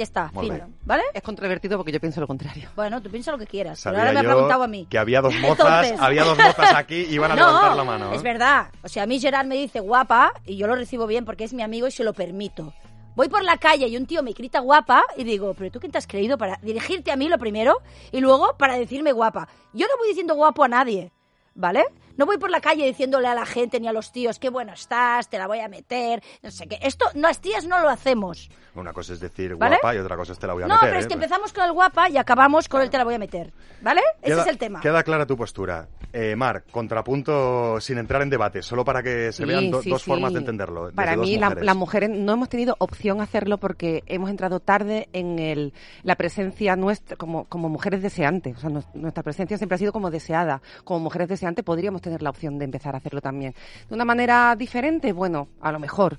[0.02, 0.58] Ya está, Molt fin.
[0.58, 0.64] bé.
[0.84, 1.04] ¿Vale?
[1.14, 2.70] Es controvertido porque yo pienso lo contrario.
[2.76, 3.80] Bueno, tú piensa lo que quieras.
[3.80, 4.88] Sabía pero ahora me ha yo preguntado a mí.
[4.90, 8.12] que había dos mozas, Entonces- había dos mozas aquí y iban a levantar la mano.
[8.12, 8.16] ¿eh?
[8.16, 8.70] Es verdad.
[8.82, 11.54] O sea, a mí Gerard me dice guapa y yo lo recibo bien porque es
[11.54, 12.74] mi amigo y se lo permito.
[13.16, 15.92] Voy por la calle y un tío me grita guapa y digo, pero tú quién
[15.92, 17.78] te has creído para dirigirte a mí lo primero
[18.12, 19.48] y luego para decirme guapa.
[19.74, 21.12] Yo no voy diciendo guapo a nadie,
[21.54, 21.84] ¿vale?
[22.18, 24.74] No voy por la calle diciéndole a la gente ni a los tíos qué bueno
[24.74, 26.78] estás, te la voy a meter, no sé qué.
[26.82, 28.50] Esto, las tías no lo hacemos.
[28.74, 29.76] Una cosa es decir ¿Vale?
[29.82, 30.90] guapa y otra cosa es te la voy a No, meter.
[30.90, 31.08] pero es ¿eh?
[31.10, 33.52] que empezamos con el guapa y acabamos con el te la voy a meter,
[33.82, 34.02] ¿vale?
[34.22, 34.80] Ese es el tema.
[34.80, 35.88] Queda clara tu postura.
[36.14, 39.90] Eh, Mar, contrapunto sin entrar en debate, solo para que se Sí, vean do- sí,
[39.90, 40.10] dos sí.
[40.10, 40.86] formas de entenderlo.
[40.86, 41.66] desde Para mí, la- mujeres.
[41.66, 46.16] las mujeres no hemos tenido opción a hacerlo porque hemos entrado tarde en el, la
[46.16, 48.58] presencia nuestra como, como mujeres deseantes.
[48.58, 50.62] O sea, nos- nuestra presencia siempre ha sido como deseada.
[50.84, 53.54] Como mujeres deseantes podríamos tener la opción de empezar a hacerlo también.
[53.88, 56.18] De una manera diferente, bueno, a lo mejor.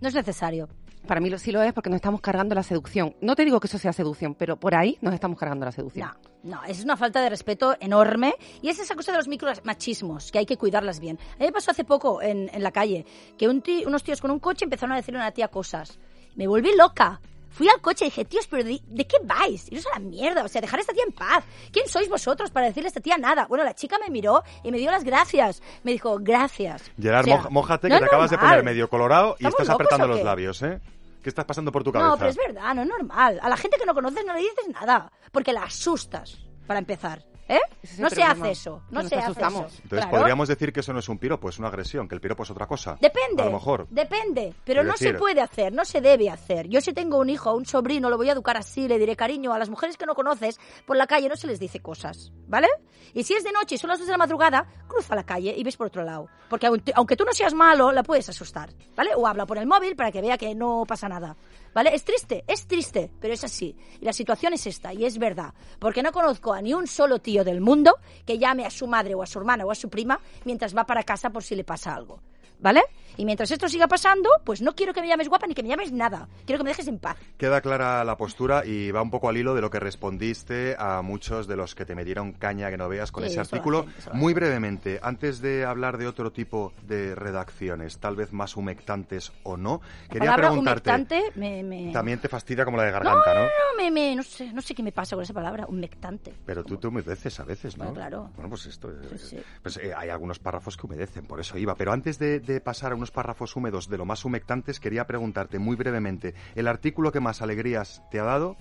[0.00, 0.68] No es necesario.
[1.06, 3.14] Para mí lo, sí lo es porque nos estamos cargando la seducción.
[3.20, 6.10] No te digo que eso sea seducción, pero por ahí nos estamos cargando la seducción.
[6.42, 10.38] No, es una falta de respeto enorme y es esa cosa de los micromachismos, que
[10.38, 11.16] hay que cuidarlas bien.
[11.34, 13.06] A mí me pasó hace poco en, en la calle
[13.38, 15.98] que un ti- unos tíos con un coche empezaron a decirle a una tía cosas.
[16.34, 17.20] Me volví loca.
[17.56, 19.70] Fui al coche y dije, tíos, pero ¿de, de qué vais?
[19.72, 21.42] Iros a la mierda, o sea, dejar a esta tía en paz.
[21.72, 23.46] ¿Quién sois vosotros para decirle a esta tía nada?
[23.46, 25.62] Bueno, la chica me miró y me dio las gracias.
[25.82, 26.90] Me dijo, gracias.
[27.00, 29.60] Gerard, O sea, moj- mójate no que te acabas de poner medio colorado y ¿Estamos
[29.60, 30.80] estás apretando los labios, ¿eh?
[31.22, 32.10] ¿Qué estás pasando por tu cabeza?
[32.10, 33.40] No, pero es verdad, no es normal.
[33.42, 37.24] A la gente que no conoces no le dices nada, porque la asustas, para empezar.
[37.48, 37.60] ¿Eh?
[37.98, 39.66] No se hace eso, no se hace asustamos.
[39.72, 39.82] eso.
[39.84, 40.18] Entonces Claro.
[40.18, 42.50] podríamos decir que eso no es un piropo, es una agresión, que el piropo es
[42.50, 42.98] otra cosa.
[43.00, 43.42] Depende.
[43.42, 43.86] A lo mejor.
[43.88, 44.52] Depende.
[44.64, 46.66] Pero no decir- se puede hacer, no se debe hacer.
[46.68, 49.14] Yo si tengo un hijo o un sobrino, lo voy a educar así, le diré
[49.14, 49.52] cariño.
[49.52, 52.66] A las mujeres que no conoces, por la calle no se les dice cosas, ¿vale?
[53.14, 55.54] Y si es de noche y son las 2 de la madrugada, cruza la calle
[55.56, 56.28] y ves por otro lado.
[56.50, 59.10] Porque aunque aunque tú no seas malo, la puedes asustar, ¿vale?
[59.16, 61.36] O habla por el móvil para que vea que no pasa nada.
[61.74, 61.94] ¿Vale?
[61.94, 63.76] Es triste, es triste, pero es así.
[64.00, 65.52] Y la situación es esta, y es verdad.
[65.78, 69.14] Porque no conozco a ni un solo tío del mundo que llame a su madre
[69.14, 71.64] o a su hermana o a su prima mientras va para casa por si le
[71.64, 72.20] pasa algo.
[72.58, 72.82] ¿Vale?
[73.18, 75.70] Y mientras esto siga pasando, pues no quiero que me llames guapa ni que me
[75.70, 76.28] llames nada.
[76.44, 77.16] Quiero que me dejes en paz.
[77.38, 81.00] Queda clara la postura y va un poco al hilo de lo que respondiste a
[81.00, 83.86] muchos de los que te metieron caña que no veas con Sí, ese artículo.
[84.12, 89.56] Muy brevemente, antes de hablar de otro tipo de redacciones, tal vez más humectantes o
[89.56, 90.90] no, La quería preguntarte.
[90.90, 91.62] humectante me...
[91.62, 91.92] me...
[91.92, 93.46] También te fastidia como la de no, garganta, no, ¿no?
[93.46, 96.34] no, me, me- no sé, no sé qué me pasa con esa palabra, humectante.
[96.44, 97.84] Pero tú te humedeces a veces, ¿no?
[97.84, 98.30] Bueno, claro.
[98.34, 98.90] Bueno, pues esto.
[99.12, 99.38] Sí, sí.
[99.62, 101.74] Pues eh, hay algunos párrafos que humedecen, por eso iba.
[101.74, 105.58] Pero antes de, de pasar a unos párrafos húmedos de lo más humectantes, quería preguntarte
[105.58, 108.56] muy brevemente: el artículo que más alegrías te ha dado,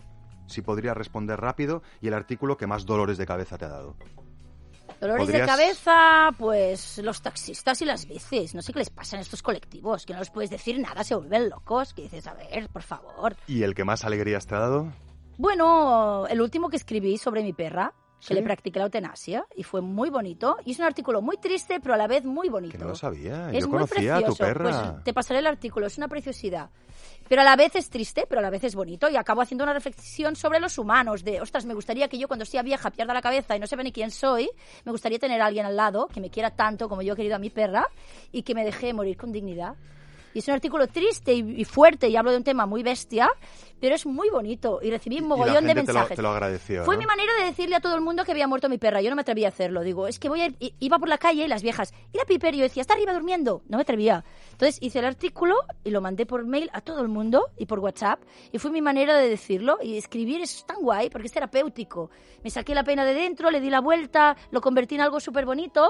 [0.48, 3.96] si podrías responder rápido, y el artículo que más dolores de cabeza te ha dado.
[5.02, 8.56] Dolores de ¿Podrías- cabeza, pues los taxistas y las bicis.
[8.56, 11.16] No sé qué les pasa en estos colectivos, que no les puedes decir nada, se
[11.16, 11.94] vuelven locos.
[11.94, 13.36] Que dices, a ver, por favor.
[13.48, 14.94] ¿Y el que más alegrías te ha dado?
[15.38, 18.34] Bueno, el último que escribí sobre mi perra, que ¿Sí?
[18.34, 20.57] le practiqué la eutanasia, y fue muy bonito.
[20.66, 22.72] Y es un artículo muy triste, pero a la vez muy bonito.
[22.72, 23.51] Que no lo sabía.
[23.51, 24.43] Es Yo muy conocía a tu precioso.
[24.43, 24.91] perra.
[24.93, 26.70] Pues te pasaré el artículo, es una preciosidad.
[27.28, 29.09] Pero a la vez es triste, pero a la vez es bonito.
[29.09, 31.24] Y acabo haciendo una reflexión sobre los humanos.
[31.24, 33.84] De, ostras, me gustaría que yo cuando sea vieja pierda la cabeza y no sepa
[33.84, 34.49] ni quién soy.
[34.86, 37.36] Me gustaría tener a alguien al lado que me quiera tanto como yo he querido
[37.36, 37.88] a mi perra
[38.32, 39.76] y que me deje morir con dignidad.
[40.36, 43.30] Y es un artículo triste y fuerte y hablo de un tema muy bestia,
[43.80, 44.80] pero es muy bonito.
[44.82, 46.16] Y recibí un Y la mogollón de gente te lo, mensajes.
[46.16, 46.84] te lo agradeció.
[46.86, 47.00] Fue ¿no?
[47.00, 49.02] mi manera de decirle a todo el mundo que había muerto mi perra.
[49.02, 49.82] Yo no me atrevía a hacerlo.
[49.82, 50.56] Digo, es que voy a ir...
[50.80, 52.56] Iba por la calle y las viejas, ¿y la Piper?
[52.56, 53.62] Y yo decía, está arriba durmiendo.
[53.68, 54.24] No me atrevía.
[54.52, 57.80] Entonces hice el artículo y lo mandé por mail a todo el mundo y por
[57.80, 58.22] WhatsApp.
[58.52, 59.78] Y fue mi manera de decirlo.
[59.82, 62.10] Y escribir es tan guay porque es terapéutico.
[62.44, 65.46] Me saqué la pena de dentro, le di la vuelta, lo convertí en algo súper
[65.46, 65.90] bonito.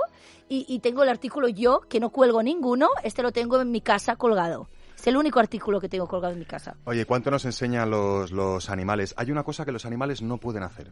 [0.50, 2.90] Y, y tengo el artículo yo, que no cuelgo ninguno.
[3.04, 4.68] Este lo tengo en mi casa colgado.
[4.96, 6.76] Es el único artículo que tengo colgado en mi casa.
[6.86, 9.14] Oye, ¿cuánto nos enseñan los, los animales?
[9.18, 10.92] Hay una cosa que los animales no pueden hacer.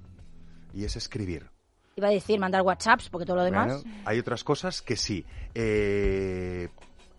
[0.73, 1.49] Y es escribir.
[1.95, 3.83] Iba a decir mandar WhatsApps porque todo lo demás...
[3.83, 5.25] Bueno, hay otras cosas que sí.
[5.53, 6.69] Eh,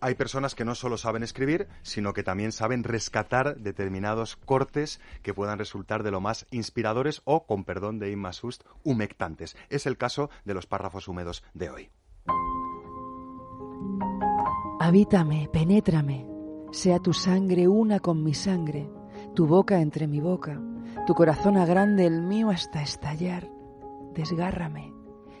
[0.01, 5.33] hay personas que no solo saben escribir, sino que también saben rescatar determinados cortes que
[5.33, 9.55] puedan resultar de lo más inspiradores o, con perdón de Inma Sust, humectantes.
[9.69, 11.89] Es el caso de los párrafos húmedos de hoy.
[14.79, 16.27] Habítame, penétrame,
[16.75, 18.91] sea tu sangre una con mi sangre,
[19.33, 20.61] tu boca entre mi boca,
[21.07, 23.49] tu corazón agrande el mío hasta estallar.
[24.13, 24.93] Desgárrame,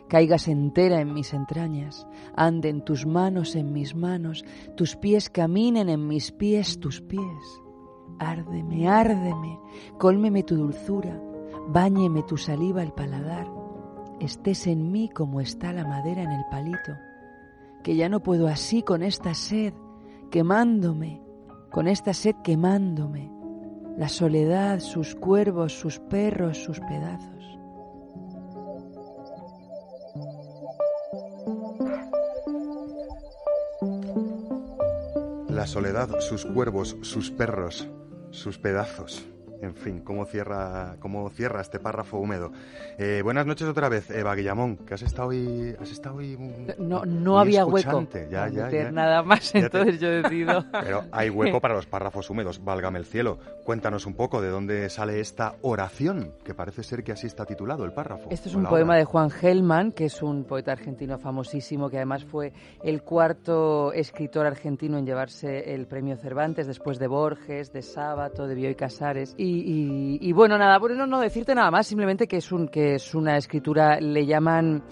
[0.07, 2.07] caigas entera en mis entrañas,
[2.37, 4.45] anden tus manos en mis manos,
[4.77, 7.61] tus pies caminen en mis pies, tus pies.
[8.17, 9.59] Árdeme, árdeme,
[9.97, 11.21] cólmeme tu dulzura,
[11.67, 13.51] báñeme tu saliva el paladar,
[14.21, 16.93] estés en mí como está la madera en el palito
[17.83, 19.75] que ya no puedo así con esta sed
[20.31, 21.24] quemándome,
[21.75, 23.29] con esta sed quemándome,
[23.97, 27.59] la soledad, sus cuervos, sus perros, sus pedazos.
[35.49, 37.89] La soledad, sus cuervos, sus perros,
[38.31, 39.27] sus pedazos.
[39.65, 42.51] En fin, cómo cierra, cómo cierra este párrafo húmedo.
[42.99, 46.67] Eh, buenas noches otra vez, Eva Guillamón, que has estado hoy, has estado hoy muy-
[46.77, 48.27] No, no muy había hueco escuchante.
[48.29, 48.91] Ya, ya, ya.
[48.91, 50.63] nada más, te- entonces yo he decidido...
[50.71, 53.39] Pero hay hueco para los párrafos húmedos, válgame el cielo.
[53.63, 57.85] Cuéntanos un poco de dónde sale esta oración, que parece ser que así está titulado
[57.85, 58.29] el párrafo.
[58.29, 62.23] Esto es un poema de Juan Gelman, que es un poeta argentino famosísimo, que además
[62.23, 62.53] fue
[62.83, 68.53] el cuarto escritor argentino en llevarse el premio Cervantes, después de Borges, de Sábato, de
[68.53, 69.33] Bioy Casares.
[69.37, 69.54] Y,
[70.21, 73.13] y- bueno, nada, bueno, no, no decirte nada más, simplemente que es, un, que es
[73.15, 74.83] una escritura, le llaman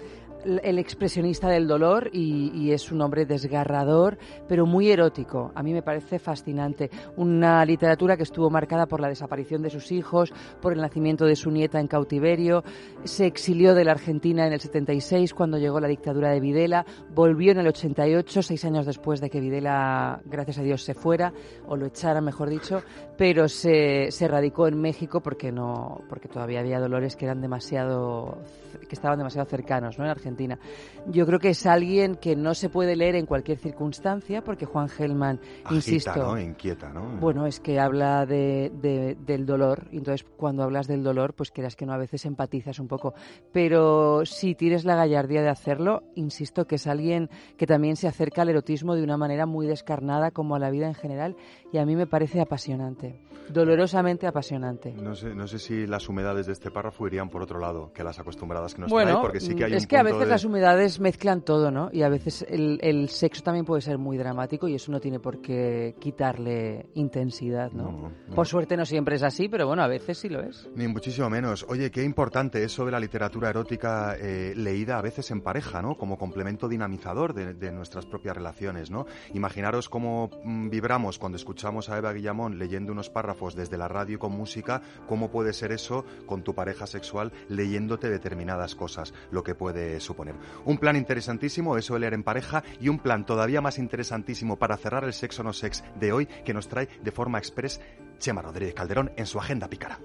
[0.46, 4.18] el expresionista del dolor y, es un hombre desgarrador,
[4.48, 5.52] pero muy erótico.
[5.56, 6.90] A mí me parece fascinante.
[7.18, 11.36] Una literatura que estuvo marcada por la desaparición de sus hijos, por el nacimiento de
[11.36, 12.64] su nieta en cautiverio.
[13.04, 16.86] Se exilió de la Argentina en el 76 cuando llegó la dictadura de Videla.
[17.14, 21.34] Volvió en el 88, seis años después de que Videla, gracias a Dios, se fuera,
[21.68, 22.82] o lo echara, mejor dicho,
[23.18, 28.38] pero se, se radicó en México porque no porque todavía había dolores que eran demasiado
[28.88, 30.06] que estaban demasiado cercanos ¿no?
[30.06, 30.60] en Argentina Argentina.
[31.08, 34.90] Yo creo que es alguien que no se puede leer en cualquier circunstancia, porque Juan
[34.90, 36.40] Gelman, Agita, insisto, ¿no?
[36.40, 37.18] Inquieta, ¿no?
[37.20, 41.52] bueno, es que habla de, de- del dolor, y entonces cuando hablas del dolor, pues
[41.52, 43.14] quieras que no, a veces empatizas un poco.
[43.52, 48.42] Pero si tienes la gallardía de hacerlo, insisto que es alguien que también se acerca
[48.42, 51.36] al erotismo de una manera muy descarnada, como a la vida en general,
[51.72, 53.20] y a mí me parece apasionante,
[53.50, 54.94] dolorosamente apasionante.
[54.94, 58.04] No sé, no sé si las humedades de este párrafo irían por otro lado que
[58.04, 60.02] las acostumbradas que nos Bueno, trae, porque sí que hay mm, es un que a
[60.02, 61.90] punto veces las humedades mezclan todo, ¿no?
[61.92, 65.20] Y a veces el, el sexo también puede ser muy dramático y eso no tiene
[65.20, 67.92] por qué quitarle intensidad, ¿no?
[67.92, 68.36] No, no.
[68.36, 70.70] Por suerte no siempre es así, pero bueno, a veces sí lo es.
[70.76, 71.66] Ni muchísimo menos.
[71.70, 75.96] Oye, qué importante eso de la literatura erótica eh, leída a veces en pareja, ¿no?
[75.96, 79.06] Como complemento dinamizador de, de nuestras propias relaciones, ¿no?
[79.34, 84.20] Imaginaros cómo mm, vibramos cuando escuchamos a Eva Guillamón leyendo unos párrafos desde la radio
[84.20, 89.56] con música, cómo puede ser eso con tu pareja sexual leyéndote determinadas cosas, lo que
[89.56, 90.36] puede suponer.
[90.66, 94.78] Un plan interesantísimo, eso de leer en pareja, y un plan todavía más interesantísimo para
[94.78, 97.82] cerrar el sexo no sex de hoy que nos trae de forma express
[98.20, 100.00] Chema Rodríguez Calderón en su agenda pícara.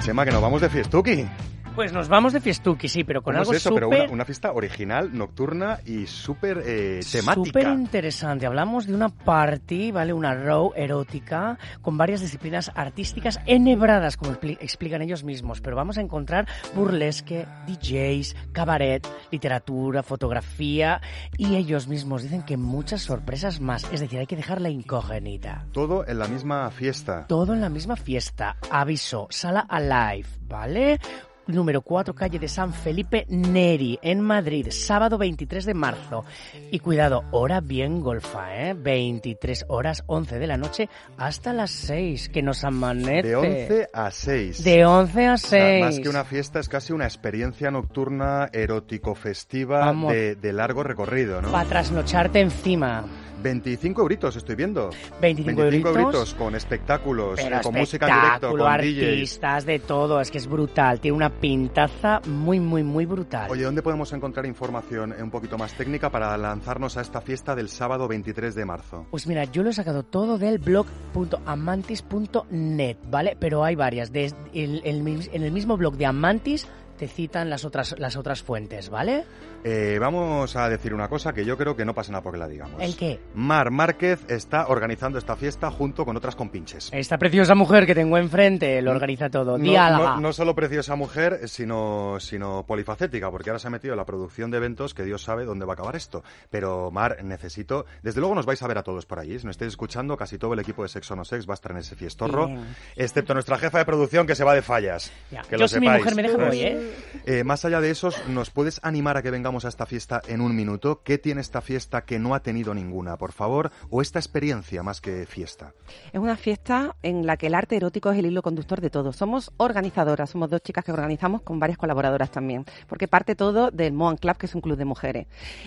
[0.00, 1.26] Chema, que nos vamos de fiestuki.
[1.74, 3.74] Pues nos vamos de fiestuki, sí, pero con ¿Cómo algo es eso?
[3.74, 7.44] Pero una, fiesta original, nocturna y súper eh, temática.
[7.46, 8.44] Súper interesante.
[8.46, 10.12] Hablamos de una party, ¿vale?
[10.12, 15.62] Una row erótica con varias disciplinas artísticas enhebradas, como expli- explican ellos mismos.
[15.62, 21.00] Pero vamos a encontrar burlesque, DJs, cabaret, literatura, fotografía
[21.38, 23.90] y ellos mismos dicen que muchas sorpresas más.
[23.92, 25.64] Es decir, hay que dejar la incógnita.
[25.72, 27.26] Todo en la misma fiesta.
[27.28, 28.56] Todo en la misma fiesta.
[28.70, 31.00] Aviso, sala Alive, ¿vale?
[31.46, 36.24] Número 4, calle de San Felipe Neri, en Madrid, sábado 23 de marzo.
[36.70, 38.74] Y cuidado, hora bien golfa, ¿eh?
[38.74, 40.88] 23 horas 11 de la noche
[41.18, 43.28] hasta las 6, que nos amanece.
[43.28, 44.64] De 11 a 6.
[44.64, 45.84] De 11 a O sea, 6.
[45.84, 51.50] más que una fiesta, es casi una experiencia nocturna erótico-festiva de, de largo recorrido, ¿no?
[51.50, 53.04] Para trasnocharte encima.
[53.42, 54.90] 25 euritos estoy viendo.
[55.20, 55.96] 25 euritos.
[55.96, 58.68] euritos con espectáculos, eh, con música en directo, con DJs.
[58.68, 60.20] artistas, de todo.
[60.20, 61.00] Es que es brutal.
[61.00, 63.50] Tiene una pintaza muy, muy, muy brutal.
[63.50, 67.54] Oye, ¿dónde podemos encontrar información eh, un poquito más técnica para lanzarnos a esta fiesta
[67.54, 69.06] del sábado 23 de marzo?
[69.10, 73.36] Pues mira, yo lo he sacado todo del blog.amantis.net, ¿vale?
[73.38, 74.12] Pero hay varias.
[74.12, 76.66] De, en el mismo blog de Amantis
[77.02, 79.24] te citan las otras, las otras fuentes, ¿vale?
[79.64, 82.46] Eh, vamos a decir una cosa que yo creo que no pasa nada porque la
[82.46, 82.80] digamos.
[82.80, 83.18] ¿El qué?
[83.34, 86.90] Mar Márquez está organizando esta fiesta junto con otras compinches.
[86.92, 89.58] Esta preciosa mujer que tengo enfrente lo organiza todo.
[89.58, 93.98] No, no- no solo preciosa mujer, sino, sino polifacética, porque ahora se ha metido en
[93.98, 96.22] la producción de eventos que Dios sabe dónde va a acabar esto.
[96.50, 97.84] Pero, Mar, necesito...
[98.02, 99.40] Desde luego nos vais a ver a todos por allí.
[99.40, 101.72] Si nos estáis escuchando, casi todo el equipo de Sexo No Sex va a estar
[101.72, 102.64] en ese fiestorro, Bien.
[102.94, 105.10] excepto nuestra jefa de producción que se va de fallas.
[105.32, 106.91] Ya, Que yo lo si mi mujer me deja, voy, ¿eh?
[107.26, 110.40] Eh, más allá de esos, ¿nos puedes animar a que vengamos a esta fiesta en
[110.40, 111.02] un minuto?
[111.04, 113.70] ¿Qué tiene esta fiesta que no ha tenido ninguna, por favor?
[113.90, 115.72] ¿O esta experiencia más que fiesta?
[116.12, 119.12] Es una fiesta en la que el arte erótico es el hilo conductor de todo.
[119.12, 123.92] Somos organizadoras, somos dos chicas que organizamos con varias colaboradoras también, porque parte todo del
[123.92, 125.26] Moan Club, que es un club de mujeres.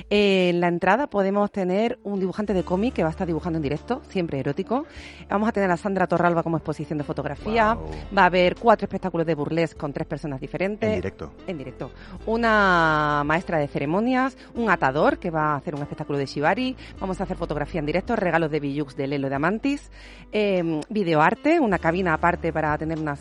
[0.10, 3.58] Eh, en la entrada podemos tener un dibujante de cómic que va a estar dibujando
[3.58, 4.86] en directo, siempre erótico.
[5.30, 7.78] Vamos a tener a Sandra Torralba como exposición de fotografía.
[8.16, 11.15] Va a haber cuatro espectáculos de burlesque con tres personas diferentes.
[11.16, 11.32] Directo.
[11.48, 11.92] En directo.
[12.26, 16.76] Una maestra de ceremonias, un atador que va a hacer un espectáculo de shibari.
[17.00, 19.92] Vamos a hacer fotografía en directo, regalos de Billux de Lelo de Amantis,
[20.34, 23.16] eh, videoarte, una cabina aparte para tener una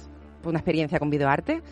[0.59, 1.63] experiencia con videoarte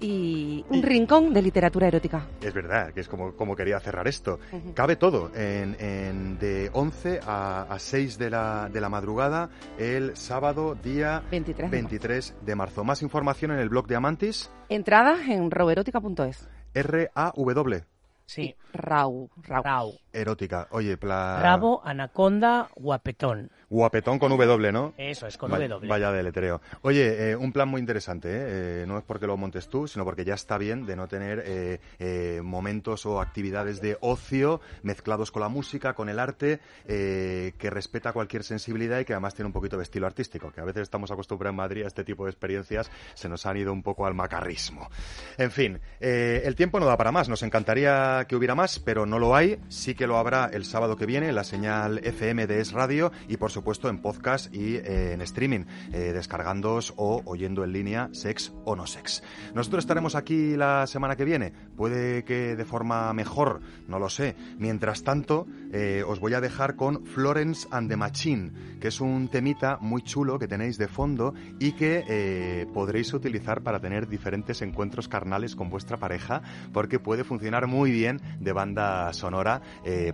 [0.00, 2.26] y un rincón de literatura erótica.
[2.40, 4.38] Es verdad, que es como, como quería cerrar esto.
[4.74, 10.16] Cabe todo en, en de 11 a, a 6 de la, de la madrugada el
[10.16, 12.84] sábado día 23 de 23 de marzo.
[12.84, 16.48] Más información en el blog de Amantis, Entradas en rowerótica.es.
[16.74, 17.84] R-A-W.
[18.26, 18.54] Sí.
[18.72, 19.92] Rau, rau.
[20.12, 20.68] Erótica.
[20.70, 21.40] Oye, pla...
[21.42, 23.50] Rabo, anaconda, guapetón.
[23.70, 24.94] Guapetón con W, ¿no?
[24.98, 25.88] Eso es, con Vaya- W.
[25.88, 26.60] Vaya deletreo.
[26.82, 28.82] Oye, eh, un plan muy interesante, ¿eh?
[28.82, 31.44] Eh, No es porque lo montes tú, sino porque ya está bien de no tener
[31.46, 37.70] eh, eh, momentos o actividades de ocio mezclados con la música, con el arte, que
[37.70, 40.82] respeta cualquier sensibilidad y que además tiene un poquito de estilo artístico, que a veces
[40.82, 44.04] estamos acostumbrados en Madrid a este tipo de experiencias, se nos han ido un poco
[44.04, 44.90] al macarrismo.
[45.38, 47.28] En fin, el tiempo no da para más.
[47.28, 49.58] Nos encantaría que hubiera más, pero no lo hay.
[49.68, 53.12] Sí que lo habrá el sábado que viene, en la señal FM de Es Radio
[53.28, 58.08] y por supuesto en podcast y eh, en streaming, eh, descargándoos o oyendo en línea
[58.12, 59.22] Sex o No Sex.
[59.54, 61.52] Nosotros estaremos aquí la semana que viene.
[61.76, 64.34] Puede que de forma mejor, no lo sé.
[64.58, 68.50] Mientras tanto, eh, os voy a dejar con Florence and the Machine,
[68.80, 73.62] que es un temita muy chulo que tenéis de fondo y que eh, podréis utilizar
[73.62, 76.42] para tener diferentes encuentros carnales con vuestra pareja,
[76.72, 79.62] porque puede funcionar muy bien de banda sonora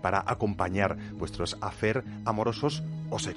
[0.02, 3.35] para acompañar vuestros afer amorosos o sexuales.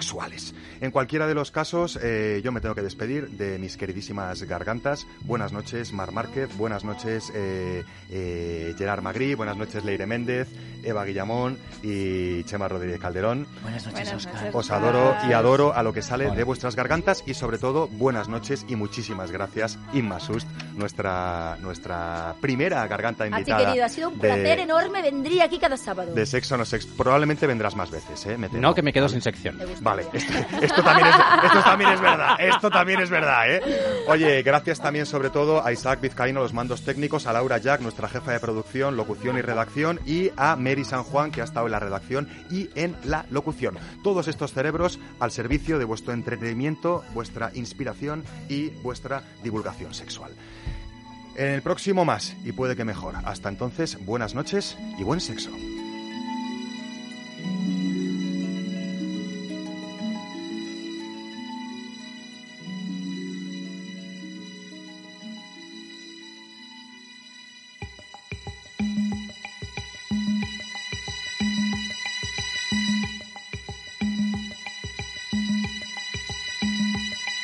[0.80, 5.06] En cualquiera de los casos, eh, yo me tengo que despedir de mis queridísimas gargantas.
[5.22, 6.56] Buenas noches, Mar Márquez.
[6.56, 9.34] Buenas noches, eh, eh, Gerard Magri.
[9.34, 10.48] Buenas noches, Leire Méndez,
[10.82, 13.46] Eva Guillamón y Chema Rodríguez Calderón.
[13.62, 14.50] Buenas noches, Buenas Oscar.
[14.54, 18.28] Os adoro y adoro a lo que sale de vuestras gargantas y sobre todo buenas
[18.28, 23.66] noches y muchísimas gracias Inma Sust, nuestra, nuestra primera garganta A ti, invitada.
[23.66, 25.02] querido, ha sido un de- placer enorme.
[25.02, 26.14] Vendría aquí cada sábado.
[26.14, 26.86] De sexo no sex.
[26.86, 28.36] Probablemente vendrás más veces, ¿eh?
[28.38, 28.48] Me.
[28.48, 29.58] No, que me quedo sin sección.
[29.90, 33.60] Vale, esto también es, esto también es verdad, esto también es verdad, ¿eh?
[34.06, 38.08] Oye, gracias también sobre todo a Isaac Vizcaíno, los mandos técnicos, a Laura Jack, nuestra
[38.08, 41.72] jefa de producción, locución y redacción, y a Mary San Juan, que ha estado en
[41.72, 43.78] la redacción y en la locución.
[44.04, 50.30] Todos estos cerebros al servicio de vuestro entretenimiento, vuestra inspiración y vuestra divulgación sexual.
[51.34, 53.16] En el próximo más, y puede que mejor.
[53.24, 55.50] Hasta entonces, buenas noches y buen sexo.